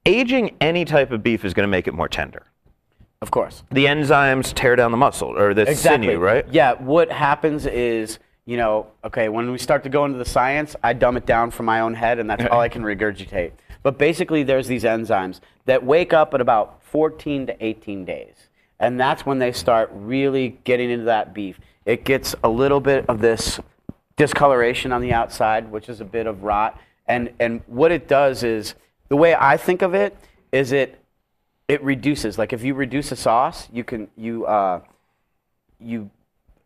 [0.06, 2.42] Aging any type of beef is going to make it more tender.
[3.20, 3.64] Of course.
[3.70, 6.08] The enzymes tear down the muscle or the Exactly.
[6.08, 6.46] sinew, right?
[6.50, 6.74] Yeah.
[6.74, 10.92] What happens is, you know, okay, when we start to go into the science, I
[10.92, 13.52] dumb it down from my own head, and that's all I can regurgitate.
[13.82, 18.48] But basically, there's these enzymes that wake up at about 14 to 18 days,
[18.80, 21.60] and that's when they start really getting into that beef.
[21.84, 23.60] It gets a little bit of this
[24.16, 28.42] discoloration on the outside, which is a bit of rot, and and what it does
[28.42, 28.74] is
[29.08, 30.16] the way I think of it
[30.52, 30.98] is it
[31.68, 32.38] it reduces.
[32.38, 34.80] Like if you reduce a sauce, you can you uh,
[35.80, 36.10] you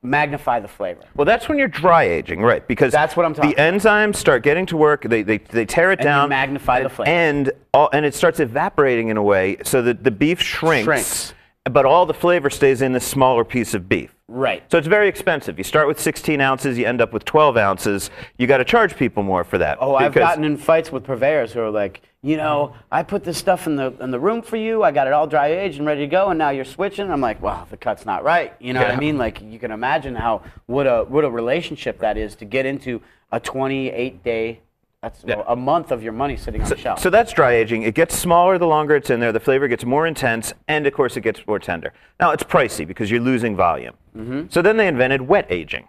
[0.04, 1.02] magnify the flavor.
[1.14, 2.66] Well, that's when you're dry aging, right?
[2.66, 5.02] Because That's what I'm talking The enzymes start getting to work.
[5.04, 7.08] They, they, they tear it And you down, magnify the and- flavor.
[7.10, 11.34] and all, and it starts evaporating in a way so that the beef shrinks, Shrinks.
[11.70, 14.14] But all the flavor stays in this smaller piece of beef.
[14.28, 14.62] Right.
[14.70, 15.58] So it's very expensive.
[15.58, 18.10] You start with 16 ounces, you end up with 12 ounces.
[18.38, 19.78] You got to charge people more for that.
[19.80, 23.36] Oh, I've gotten in fights with purveyors who are like, you know, I put this
[23.36, 24.82] stuff in the in the room for you.
[24.84, 27.10] I got it all dry aged and ready to go, and now you're switching.
[27.10, 28.54] I'm like, well, the cut's not right.
[28.60, 29.18] You know what I mean?
[29.18, 33.02] Like you can imagine how what a what a relationship that is to get into
[33.32, 34.60] a 28 day.
[35.02, 35.42] That's Yeah.
[35.48, 37.00] a month of your money sitting on the shelf.
[37.00, 37.82] So that's dry aging.
[37.82, 39.32] It gets smaller the longer it's in there.
[39.32, 41.92] The flavor gets more intense, and of course, it gets more tender.
[42.20, 43.94] Now, it's pricey because you're losing volume.
[44.16, 44.42] Mm-hmm.
[44.50, 45.88] So then they invented wet aging.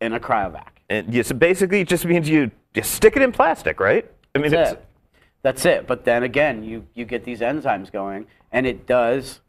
[0.00, 0.68] in a cryovac.
[0.90, 4.08] And yes, basically, it just means you just stick it in plastic, right?
[4.34, 4.86] I mean, That's it's, it.
[5.42, 5.86] That's it.
[5.88, 9.40] But then again, you, you get these enzymes going, and it does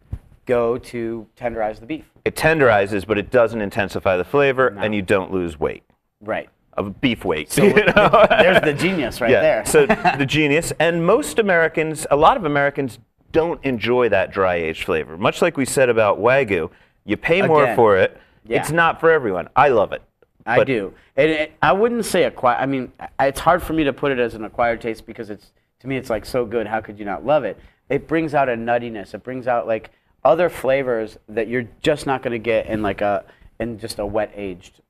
[0.48, 2.06] go to tenderize the beef.
[2.26, 5.84] it tenderizes, but it doesn't intensify the flavor, and you don't lose weight
[6.22, 6.50] Right.
[6.80, 7.52] Of beef weight.
[7.52, 8.26] So you know?
[8.30, 9.42] there's the genius right yeah.
[9.42, 9.66] there.
[9.66, 9.86] so
[10.18, 12.98] the genius, and most Americans, a lot of Americans
[13.32, 15.18] don't enjoy that dry aged flavor.
[15.18, 16.72] Much like we said about wagyu,
[17.06, 18.20] you pay more Again, for it.
[18.46, 18.60] yeah.
[18.60, 19.50] It's not for everyone.
[19.56, 20.02] I love it.
[20.46, 20.94] I do.
[21.16, 22.60] And it, I wouldn't say acquired.
[22.60, 25.52] I mean, it's hard for me to put it as an acquired taste because it's
[25.82, 26.66] to me it's like so good.
[26.66, 27.60] How could you not love it?
[27.90, 29.14] It brings out a nuttiness.
[29.14, 29.92] It brings out like
[30.24, 33.26] other flavors that you're just not going to get in like a
[33.60, 34.82] in just a wet aged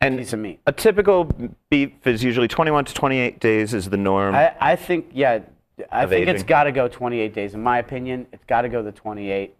[0.00, 0.60] And piece of meat.
[0.66, 1.30] a typical
[1.70, 4.34] beef is usually 21 to 28 days is the norm.
[4.34, 5.40] I, I think yeah.
[5.92, 6.46] I think it's aging.
[6.46, 7.54] got to go 28 days.
[7.54, 9.54] In my opinion, it's got to go the 28,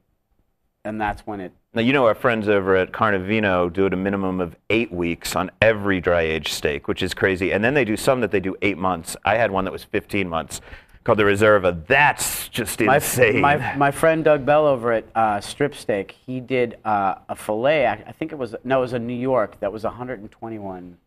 [0.84, 1.52] and that's when it.
[1.74, 5.36] Now, you know our friends over at Carnevino do it a minimum of eight weeks
[5.36, 7.52] on every dry aged steak, which is crazy.
[7.52, 9.16] And then they do some that they do eight months.
[9.24, 10.60] I had one that was 15 months
[11.08, 11.86] called the Reserva.
[11.86, 13.40] That's just My, insane.
[13.40, 17.86] my, my friend Doug Bell over at uh, Strip Steak, he did uh, a fillet.
[17.86, 19.58] I, I think it was no, it was in New York.
[19.60, 20.98] That was 121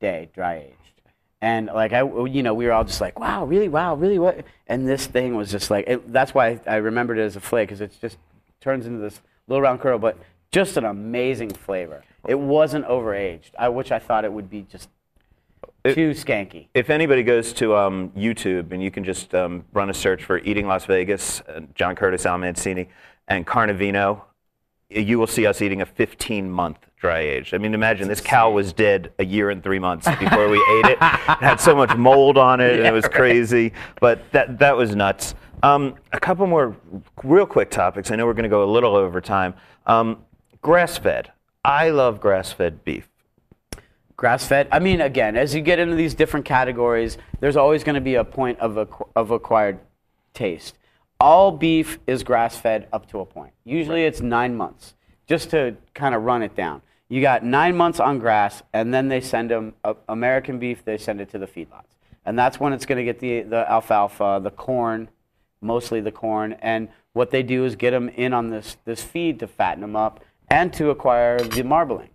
[0.00, 1.02] day dry aged,
[1.42, 4.44] and like I, you know, we were all just like, wow, really, wow, really, what?
[4.68, 7.64] And this thing was just like, it, that's why I remembered it as a fillet
[7.64, 8.18] because it just
[8.60, 10.16] turns into this little round curl, but
[10.52, 12.04] just an amazing flavor.
[12.28, 14.88] It wasn't overaged, I, which I thought it would be just
[15.84, 16.68] It- too skanky.
[16.74, 20.38] if anybody goes to um, YouTube and you can just um, run a search for
[20.38, 22.88] Eating Las Vegas, uh, John Curtis, Al Mancini,
[23.28, 24.24] and Carnevino,
[24.88, 27.52] you will see us eating a 15 month dry aged.
[27.54, 30.86] I mean, imagine this cow was dead a year and three months before we ate
[30.86, 30.92] it.
[30.92, 33.72] It had so much mold on it, and it was crazy.
[34.00, 35.34] But that, that was nuts.
[35.62, 36.76] Um, a couple more
[37.22, 38.10] real quick topics.
[38.10, 39.54] I know we're going to go a little over time.
[39.86, 40.24] Um,
[40.62, 41.32] grass fed.
[41.64, 43.08] I love grass fed beef.
[44.16, 44.68] Grass fed.
[44.70, 48.14] I mean, again, as you get into these different categories, there's always going to be
[48.14, 49.80] a point of, acqu- of acquired
[50.34, 50.76] taste.
[51.18, 53.52] All beef is grass fed up to a point.
[53.64, 54.94] Usually it's nine months,
[55.26, 56.82] just to kind of run it down.
[57.08, 60.98] You got nine months on grass, and then they send them uh, American beef, they
[60.98, 61.96] send it to the feedlots.
[62.24, 65.08] And that's when it's going to get the, the alfalfa, the corn,
[65.60, 66.54] mostly the corn.
[66.54, 69.96] And what they do is get them in on this, this feed to fatten them
[69.96, 72.10] up and to acquire the marbling.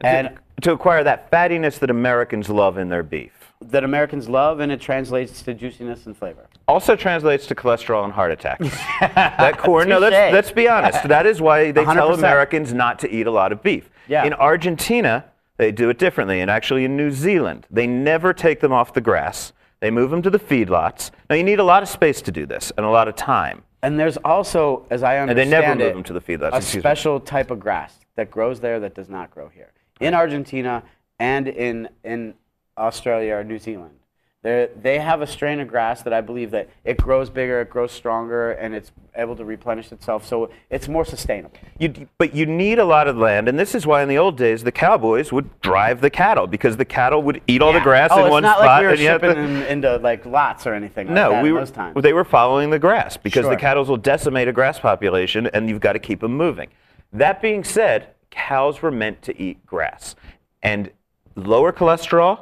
[0.00, 3.32] And to acquire that fattiness that Americans love in their beef.
[3.60, 6.46] that Americans love, and it translates to juiciness and flavor.
[6.68, 8.68] Also translates to cholesterol and heart attacks.
[9.00, 9.88] that corn.
[9.88, 11.02] No, let's, let's be honest.
[11.08, 12.18] That is why they tell 100%.
[12.18, 13.90] Americans not to eat a lot of beef.
[14.06, 14.24] Yeah.
[14.24, 15.24] In Argentina,
[15.56, 19.00] they do it differently, and actually in New Zealand, they never take them off the
[19.00, 19.52] grass.
[19.80, 21.10] They move them to the feedlots.
[21.28, 23.64] Now you need a lot of space to do this and a lot of time.
[23.82, 26.56] And there's also, as I understand, they understand never move them to the feedlots, a
[26.58, 26.80] excuse me.
[26.80, 30.82] special type of grass that grows there that does not grow here in Argentina
[31.18, 32.34] and in in
[32.76, 33.98] Australia or New Zealand.
[34.42, 37.70] They they have a strain of grass that I believe that it grows bigger, it
[37.70, 40.24] grows stronger, and it's able to replenish itself.
[40.24, 41.56] So it's more sustainable.
[41.80, 44.36] You, but you need a lot of land, and this is why in the old
[44.36, 48.10] days the cowboys would drive the cattle because the cattle would eat all the grass
[48.12, 48.60] oh, in one spot.
[48.60, 51.08] like we were and shipping to- them into like lots or anything.
[51.08, 51.60] Like no, that we in were.
[51.60, 52.00] those times.
[52.00, 55.80] They were following the grass because the cattle will decimate a grass population, and you've
[55.80, 56.68] got to keep them moving.
[57.12, 60.14] That being said, cows were meant to eat grass,
[60.62, 60.90] and
[61.34, 62.40] lower cholesterol,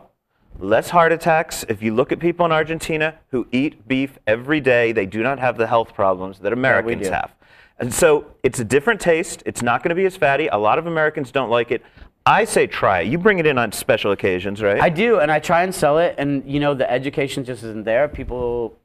[0.58, 1.64] less heart attacks.
[1.68, 5.38] If you look at people in Argentina who eat beef every day, they do not
[5.38, 7.12] have the health problems that Americans do.
[7.12, 7.34] have.
[7.78, 9.42] And so it's a different taste.
[9.44, 10.48] It's not going to be as fatty.
[10.48, 11.82] A lot of Americans don't like it.
[12.24, 13.08] I say try it.
[13.08, 14.80] You bring it in on special occasions, right?
[14.80, 17.84] I do, and I try and sell it, and you know the education just isn't
[17.84, 18.08] there.
[18.08, 18.76] People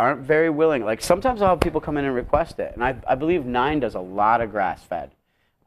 [0.00, 0.84] aren't very willing.
[0.84, 3.78] Like sometimes I'll have people come in and request it, and I, I believe Nine
[3.78, 5.12] does a lot of grass fed,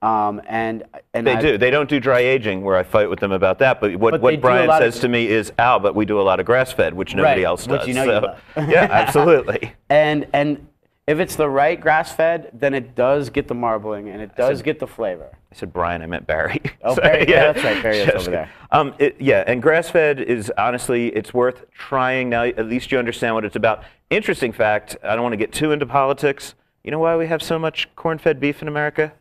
[0.02, 0.84] um, and
[1.14, 1.58] and They I- do.
[1.58, 3.80] They don't do dry aging, where I fight with them about that.
[3.82, 6.24] But what, But what Brian of- says to me is, "Al, but we do a
[6.24, 9.74] lot of grass fed, which nobody Right, else does." you know So, yeah, absolutely.
[9.90, 10.68] and and
[11.08, 14.60] if it's the right grass fed, then it does get the marbling and it does
[14.60, 15.30] said- get the flavor.
[15.52, 16.62] I said Brian, I meant Barry.
[16.84, 17.26] Oh, Barry.
[17.28, 17.84] Yeah, that's right.
[17.84, 18.50] Barry is over there.
[18.72, 22.44] Um, it, yeah, and grass fed is honestly, it's worth trying now.
[22.44, 23.84] At least you understand what it's about.
[24.10, 24.96] Interesting fact.
[25.04, 26.56] I don't want to get too into politics.
[26.84, 29.12] You know why we have so much corn fed beef in America?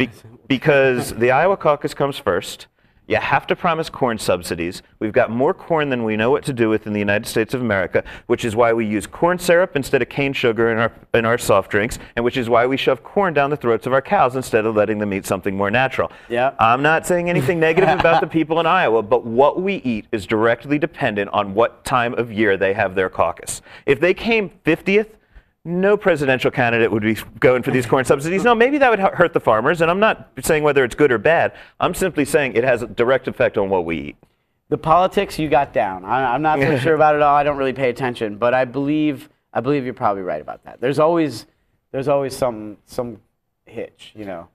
[0.00, 0.10] Be-
[0.48, 2.66] because the Iowa caucus comes first.
[3.06, 4.82] You have to promise corn subsidies.
[5.00, 7.54] We've got more corn than we know what to do with in the United States
[7.54, 10.92] of America, which is why we use corn syrup instead of cane sugar in our,
[11.12, 13.92] in our soft drinks, and which is why we shove corn down the throats of
[13.92, 16.12] our cows instead of letting them eat something more natural.
[16.28, 16.54] Yeah.
[16.60, 20.24] I'm not saying anything negative about the people in Iowa, but what we eat is
[20.24, 23.60] directly dependent on what time of year they have their caucus.
[23.86, 25.08] If they came 50th,
[25.64, 28.44] no presidential candidate would be going for these corn subsidies.
[28.44, 31.18] No, maybe that would hurt the farmers, and I'm not saying whether it's good or
[31.18, 31.52] bad.
[31.78, 34.16] I'm simply saying it has a direct effect on what we eat.
[34.70, 36.04] The politics you got down.
[36.04, 37.34] I, I'm not so sure about it all.
[37.34, 40.80] I don't really pay attention, but I believe I believe you're probably right about that.
[40.80, 41.46] There's always
[41.92, 43.20] there's always some some
[43.66, 44.48] hitch, you know.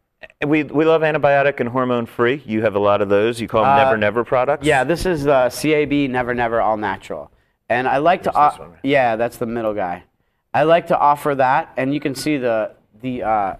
[0.43, 2.41] We, we love antibiotic and hormone free.
[2.47, 3.39] You have a lot of those.
[3.39, 4.65] You call them Uh, Never Never products.
[4.65, 7.29] Yeah, this is uh, CAB Never Never All Natural,
[7.69, 8.31] and I like to.
[8.35, 10.03] O- one, yeah, that's the middle guy.
[10.55, 13.55] I like to offer that, and you can see the the uh,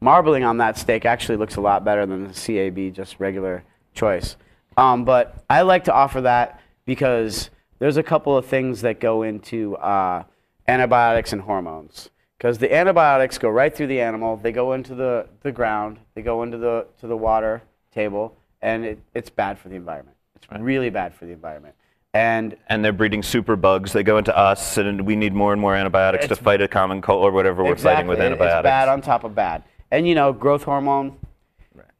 [0.00, 4.36] marbling on that steak actually looks a lot better than the CAB just regular choice.
[4.78, 9.24] Um, but I like to offer that because there's a couple of things that go
[9.24, 10.22] into uh,
[10.66, 12.08] antibiotics and hormones.
[12.38, 16.22] Because the antibiotics go right through the animal, they go into the, the ground, they
[16.22, 17.60] go into the to the water
[17.92, 20.16] table, and it, it's bad for the environment.
[20.34, 21.74] It's really bad for the environment.
[22.14, 23.92] And and they're breeding super bugs.
[23.92, 27.02] They go into us, and we need more and more antibiotics to fight a common
[27.02, 28.60] cold or whatever we're fighting with antibiotics.
[28.60, 29.62] It's bad on top of bad.
[29.90, 31.18] And you know, growth hormone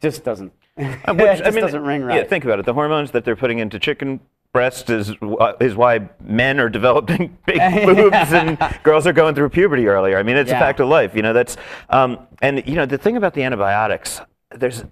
[0.00, 0.52] just doesn't.
[0.78, 2.16] Uh, it which, just doesn't ring right.
[2.16, 2.64] Yeah, think about it.
[2.66, 4.20] The hormones that they're putting into chicken
[4.52, 9.50] breast is wh- is why men are developing big boobs and girls are going through
[9.50, 10.18] puberty earlier.
[10.18, 10.58] I mean, it's a Yeah.
[10.60, 11.14] fact of life.
[11.14, 11.56] You know, that's
[11.90, 14.20] um, and you know the thing about the antibiotics.
[14.50, 14.84] There's,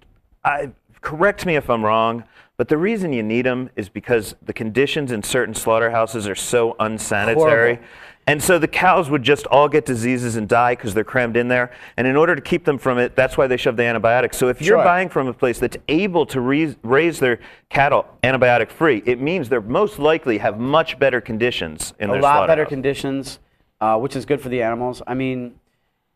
[0.44, 2.24] I correct me if I'm wrong,
[2.56, 6.74] but the reason you need them is because the conditions in certain slaughterhouses are so
[6.78, 7.74] unsanitary.
[7.74, 7.84] Horrible.
[8.28, 11.46] And so the cows would just all get diseases and die because they're crammed in
[11.46, 11.70] there.
[11.96, 14.36] And in order to keep them from it, that's why they shove the antibiotics.
[14.36, 14.84] So if you're Sure.
[14.84, 17.38] buying from a place that's able to raise their
[17.68, 22.22] cattle antibiotic free, it means they're most likely have much better conditions in a their
[22.22, 23.38] lot better conditions,
[23.80, 25.02] uh, which is good for the animals.
[25.06, 25.54] I mean,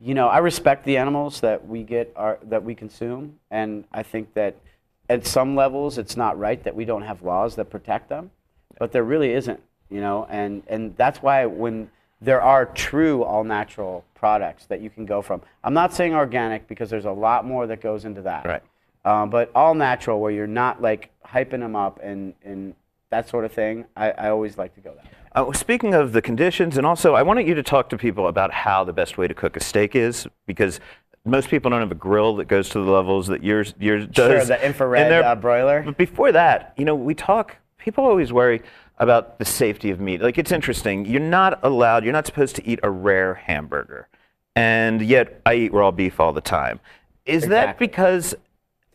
[0.00, 4.02] you know, I respect the animals that we get our, that we consume, and I
[4.02, 4.56] think that
[5.10, 8.30] at some levels it's not right that we don't have laws that protect them,
[8.78, 13.44] but there really isn't, you know, and and that's why when there are true all
[13.44, 15.42] natural products that you can go from.
[15.64, 18.44] I'm not saying organic because there's a lot more that goes into that.
[18.46, 18.62] Right.
[19.04, 22.74] Um, but all natural, where you're not like hyping them up and, and
[23.08, 25.10] that sort of thing, I, I always like to go that way.
[25.32, 28.52] Uh, speaking of the conditions, and also I wanted you to talk to people about
[28.52, 30.80] how the best way to cook a steak is, because
[31.30, 34.46] most people don't have a grill that goes to the levels that yours yours does.
[34.48, 35.82] Sure, the infrared uh, broiler.
[35.82, 37.56] But before that, you know, we talk.
[37.78, 38.62] People always worry
[38.98, 40.20] about the safety of meat.
[40.20, 41.06] Like it's interesting.
[41.06, 42.04] You're not allowed.
[42.04, 44.08] You're not supposed to eat a rare hamburger,
[44.54, 46.80] and yet I eat raw beef all the time.
[47.24, 48.34] Is that because,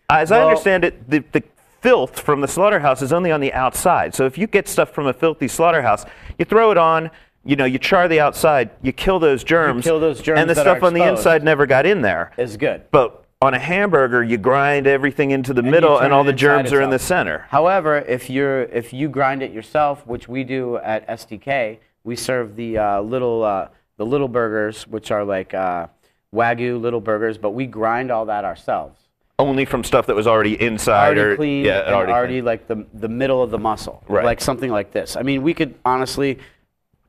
[0.09, 1.43] as I understand it, the, the
[1.81, 4.15] filth from the slaughterhouse is only on the outside.
[4.15, 6.03] So if you get stuff from a filthy slaughterhouse,
[6.37, 7.11] you throw it on.
[7.47, 10.55] You know, you char the outside, you kill those germs, kill those germs and the
[10.55, 12.31] stuff on the inside never got in there.
[12.37, 12.89] Is good.
[12.89, 16.73] But on a hamburger, you grind everything into the you middle, and all the germs
[16.73, 17.45] are in the center.
[17.49, 22.55] However, if you're if you grind it yourself, which we do at STK, we serve
[22.55, 23.67] the uh, little uh,
[23.97, 25.85] the little burgers, which are like uh,
[26.33, 28.99] wagyu little burgers, but we grind all that ourselves.
[29.37, 32.87] only from stuff that was already inside already or clean yeah, already, already, like the
[32.95, 34.25] the middle of the muscle, Right.
[34.25, 35.15] like something like this.
[35.15, 36.39] I mean, we could honestly.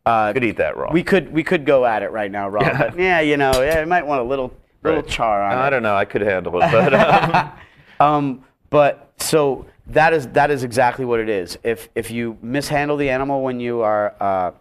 [0.06, 0.90] Uh, could eat that raw.
[0.92, 2.62] We could we could go at it right now, raw.
[2.62, 2.78] Yeah.
[2.90, 4.52] But yeah, you know, yeah, might want a little
[4.82, 5.10] little Right.
[5.10, 5.66] char on I it.
[5.66, 5.96] I don't know.
[5.96, 7.52] I could handle it, but um,
[8.00, 11.58] Um, but so that is that is exactly what it is.
[11.62, 14.52] If if you mishandle the animal when you are uh,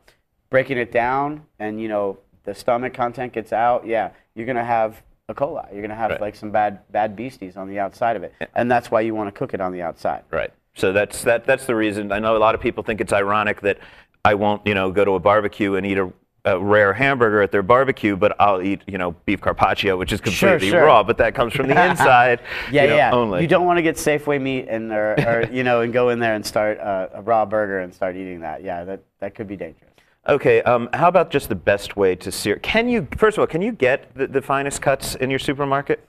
[0.50, 5.02] breaking it down, and you know the stomach content gets out, yeah, you're gonna have
[5.30, 5.34] E.
[5.34, 5.72] coli.
[5.74, 6.22] You're gonna have Right.
[6.22, 9.28] like some bad bad beasties on the outside of it, and that's why you want
[9.28, 10.24] to cook it on the outside.
[10.32, 10.52] Right.
[10.76, 11.46] So that's that.
[11.46, 12.12] That's the reason.
[12.12, 13.78] I know a lot of people think it's ironic that
[14.26, 16.12] I won't, you know, go to a barbecue and eat a,
[16.46, 20.20] a rare hamburger at their barbecue, but I'll eat, you know, beef carpaccio, which is
[20.20, 20.86] completely sure.
[20.86, 22.42] raw, but that comes from the inside.
[22.72, 23.12] Yeah, you know, yeah.
[23.12, 23.42] Only.
[23.42, 26.20] You don't want to get Safeway meat and or, or you know and go in
[26.20, 28.64] there and start uh, a raw burger and start eating that.
[28.64, 29.92] Yeah, that that could be dangerous.
[30.28, 30.64] Okay.
[30.64, 32.58] Um, how about just the best way to sear?
[32.58, 36.08] Can you, first of all, can you get the, the finest cuts in your supermarket?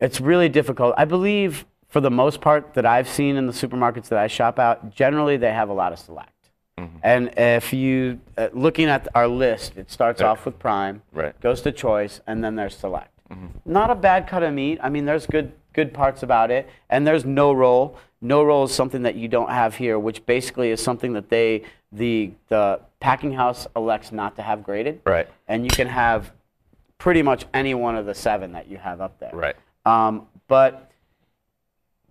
[0.00, 0.94] It's really difficult.
[0.96, 4.58] I believe, for the most part, that I've seen in the supermarkets that I shop
[4.58, 6.32] out, generally they have a lot of select.
[6.78, 6.96] Mm-hmm.
[7.02, 10.28] And if you, uh, looking at our list, it starts Yeah.
[10.28, 11.30] off with prime, Right.
[11.30, 11.40] Mm-hmm.
[11.42, 13.10] goes to choice, and then there's select.
[13.66, 14.78] Not a bad cut of meat.
[14.82, 17.96] I mean, there's good good parts about it, and there's no roll.
[18.20, 21.62] No roll is something that you don't have here, which basically is something that they
[21.92, 25.00] the the packing house elects not to have graded.
[25.04, 25.28] Right.
[25.46, 26.32] And you can have
[26.96, 29.30] pretty much any one of the seven that you have up there.
[29.32, 29.56] Right.
[29.84, 30.87] Um, but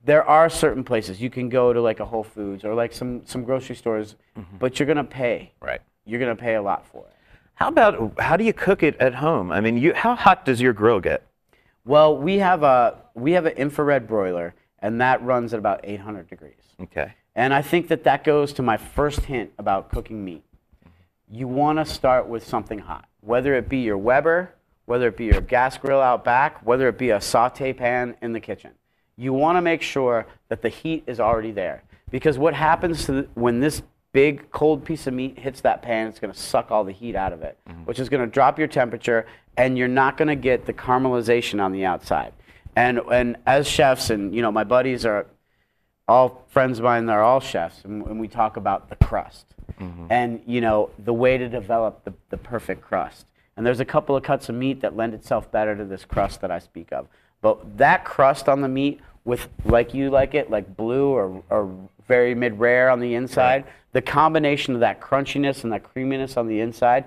[0.05, 3.25] there are certain places you can go to, like a Whole Foods or like some
[3.25, 4.57] some grocery stores, mm-hmm.
[4.57, 5.51] but you're gonna pay.
[5.61, 5.81] Right.
[6.05, 7.13] You're gonna pay a lot for it.
[7.55, 9.51] How about how do you cook it at home?
[9.51, 11.23] I mean, you, how hot does your grill get?
[11.85, 16.29] Well, we have a we have an infrared broiler, and that runs at about 800
[16.29, 16.53] degrees.
[16.81, 17.13] Okay.
[17.35, 20.43] And I think that that goes to my first hint about cooking meat.
[21.29, 24.53] You want to start with something hot, whether it be your Weber,
[24.85, 28.33] whether it be your gas grill out back, whether it be a saute pan in
[28.33, 28.71] the kitchen.
[29.17, 31.83] You want to make sure that the heat is already there.
[32.09, 33.81] Because what happens to the, when this
[34.13, 37.15] big cold piece of meat hits that pan, it's going to suck all the heat
[37.15, 37.81] out of it, mm-hmm.
[37.81, 39.25] which is going to drop your temperature,
[39.57, 42.31] and you're not going to get the caramelization on the outside.
[42.75, 45.25] And, and as chefs, and you know, my buddies are
[46.07, 49.45] all friends of mine they're all chefs and, and we talk about the crust.
[49.79, 50.07] Mm-hmm.
[50.09, 53.27] And you know the way to develop the, the perfect crust.
[53.55, 56.41] And there's a couple of cuts of meat that lend itself better to this crust
[56.41, 57.07] that i speak of.
[57.41, 61.89] But that crust on the meat with like you like it like blue or, or
[62.07, 66.47] very mid rare on the inside the combination of that crunchiness and that creaminess on
[66.47, 67.05] the inside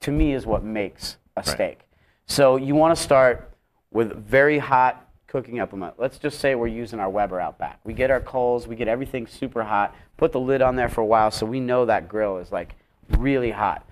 [0.00, 1.80] to me is what makes a steak
[2.26, 3.50] so you want to start
[3.90, 5.90] with very hot cooking up them.
[5.96, 7.80] Let's just say we're using our Weber out back.
[7.84, 11.00] We get our coals, we get everything super hot, put the lid on there for
[11.00, 12.74] a while so we know that grill is like
[13.16, 13.86] really hot.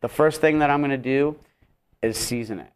[0.00, 1.36] The first thing that I'm going to do
[2.00, 2.72] is season it.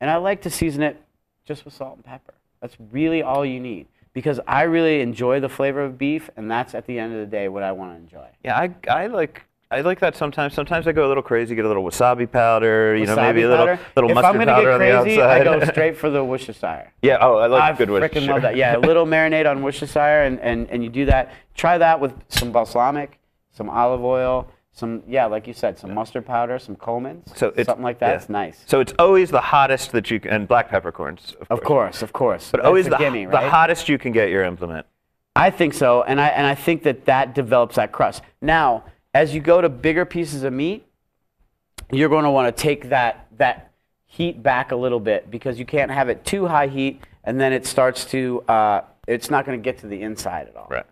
[0.00, 0.98] And I like to season it
[1.44, 2.32] just with salt and pepper.
[2.62, 3.86] That's really all you need
[4.18, 7.26] because I really enjoy the flavor of beef and that's at the end of the
[7.26, 8.28] day what I want to enjoy.
[8.42, 10.54] Yeah, I, I like I like that sometimes.
[10.54, 13.44] Sometimes I go a little crazy, get a little wasabi powder, you know, maybe Wasabi
[13.44, 13.80] a little powder.
[13.94, 15.46] little if mustard I'm gonna powder get on crazy, the outside.
[15.46, 16.92] I go straight for the Worcestershire.
[17.00, 18.18] yeah, oh, I like I good Worcestershire.
[18.18, 18.56] I freaking love that.
[18.56, 21.32] Yeah, a little marinade on Worcestershire, and, and, and you do that.
[21.54, 23.20] Try that with some balsamic,
[23.52, 27.82] some olive oil, some yeah, like you said, some mustard powder, some Colman's, So something
[27.82, 28.10] like that.
[28.10, 28.16] yeah.
[28.16, 28.62] It's nice.
[28.66, 32.12] So it's always the hottest that you can, and black peppercorns, of, Of course, of
[32.12, 32.50] course.
[32.52, 34.86] But That's always the, gimme, the hottest you can get your implement.
[35.34, 38.22] I think so, and I and I think that that develops that crust.
[38.40, 40.86] Now, as you go to bigger pieces of meat,
[41.90, 43.72] you're going to want to take that that
[44.06, 47.52] heat back a little bit because you can't have it too high heat, and then
[47.52, 50.68] it starts to uh, it's not going to get to the inside at all.
[50.70, 50.86] Right.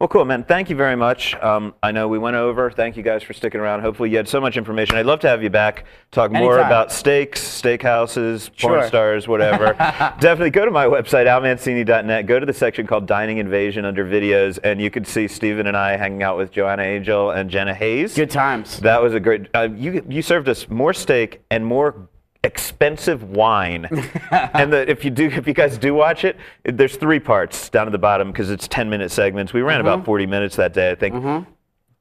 [0.00, 0.44] Well, cool, man.
[0.44, 1.34] Thank you very much.
[1.42, 2.70] Um, I know we went over.
[2.70, 3.80] Thank you guys for sticking around.
[3.80, 4.94] Hopefully, you had so much information.
[4.94, 6.66] I'd love to have you back, talk more Anytime.
[6.66, 8.86] about steaks, steakhouses, porn Sure.
[8.86, 9.72] stars, whatever.
[10.20, 12.26] Definitely go to my website, almancini.net.
[12.26, 15.76] Go to the section called Dining Invasion under videos, and you can see Stephen and
[15.76, 18.14] I hanging out with Joanna Angel and Jenna Haze.
[18.14, 18.78] Good times.
[18.78, 19.48] That was a great.
[19.52, 22.08] Uh, you you served us more steak and more
[22.48, 23.86] expensive wine.
[24.30, 27.68] and the, if you do, if you guys do watch it, it- there's three parts
[27.68, 29.52] down at the bottom because it's 10 minute segments.
[29.52, 29.88] We ran mm-hmm.
[29.88, 31.14] about 40 minutes that day, I think.
[31.14, 31.50] Mm-hmm.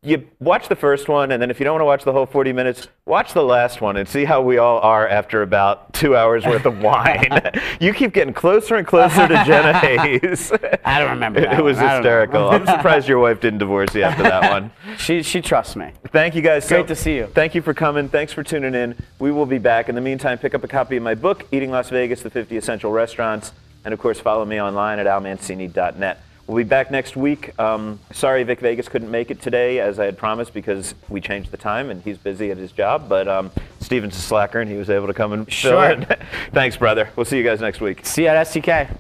[0.08, 2.26] You watch the first one, and then if you don't want to watch the whole
[2.26, 6.16] 40 minutes, watch the last one and see how we all are after about two
[6.16, 7.42] hours worth of wine.
[7.82, 10.54] you keep getting closer and closer to Jenna Haze.
[10.86, 11.86] I don't remember that It was one.
[11.88, 12.10] I don't know.
[12.10, 12.50] hysterical.
[12.50, 14.72] I'm surprised your wife didn't divorce you after that one.
[14.98, 15.92] She she trusts me.
[16.12, 16.68] Thank you guys.
[16.68, 17.28] Great to see you.
[17.28, 18.08] Thank you for coming.
[18.10, 18.96] Thanks for tuning in.
[19.20, 19.90] We will be back.
[19.90, 22.56] In the meantime, pick up a copy of my book, Eating Las Vegas: The 50
[22.56, 23.52] Essential Restaurants,
[23.84, 26.20] and of course, follow me online at almancini.net.
[26.48, 27.58] We'll be back next week.
[27.60, 31.52] Um, sorry, Vic Vegas couldn't make it today, as I had promised, because we changed
[31.52, 33.10] the time and he's busy at his job.
[33.10, 35.98] But um, Steven's a slacker, and he was able to come and Sure.
[36.54, 37.10] Thanks, brother.
[37.18, 38.06] We'll see you guys next week.
[38.06, 38.98] See you at STK.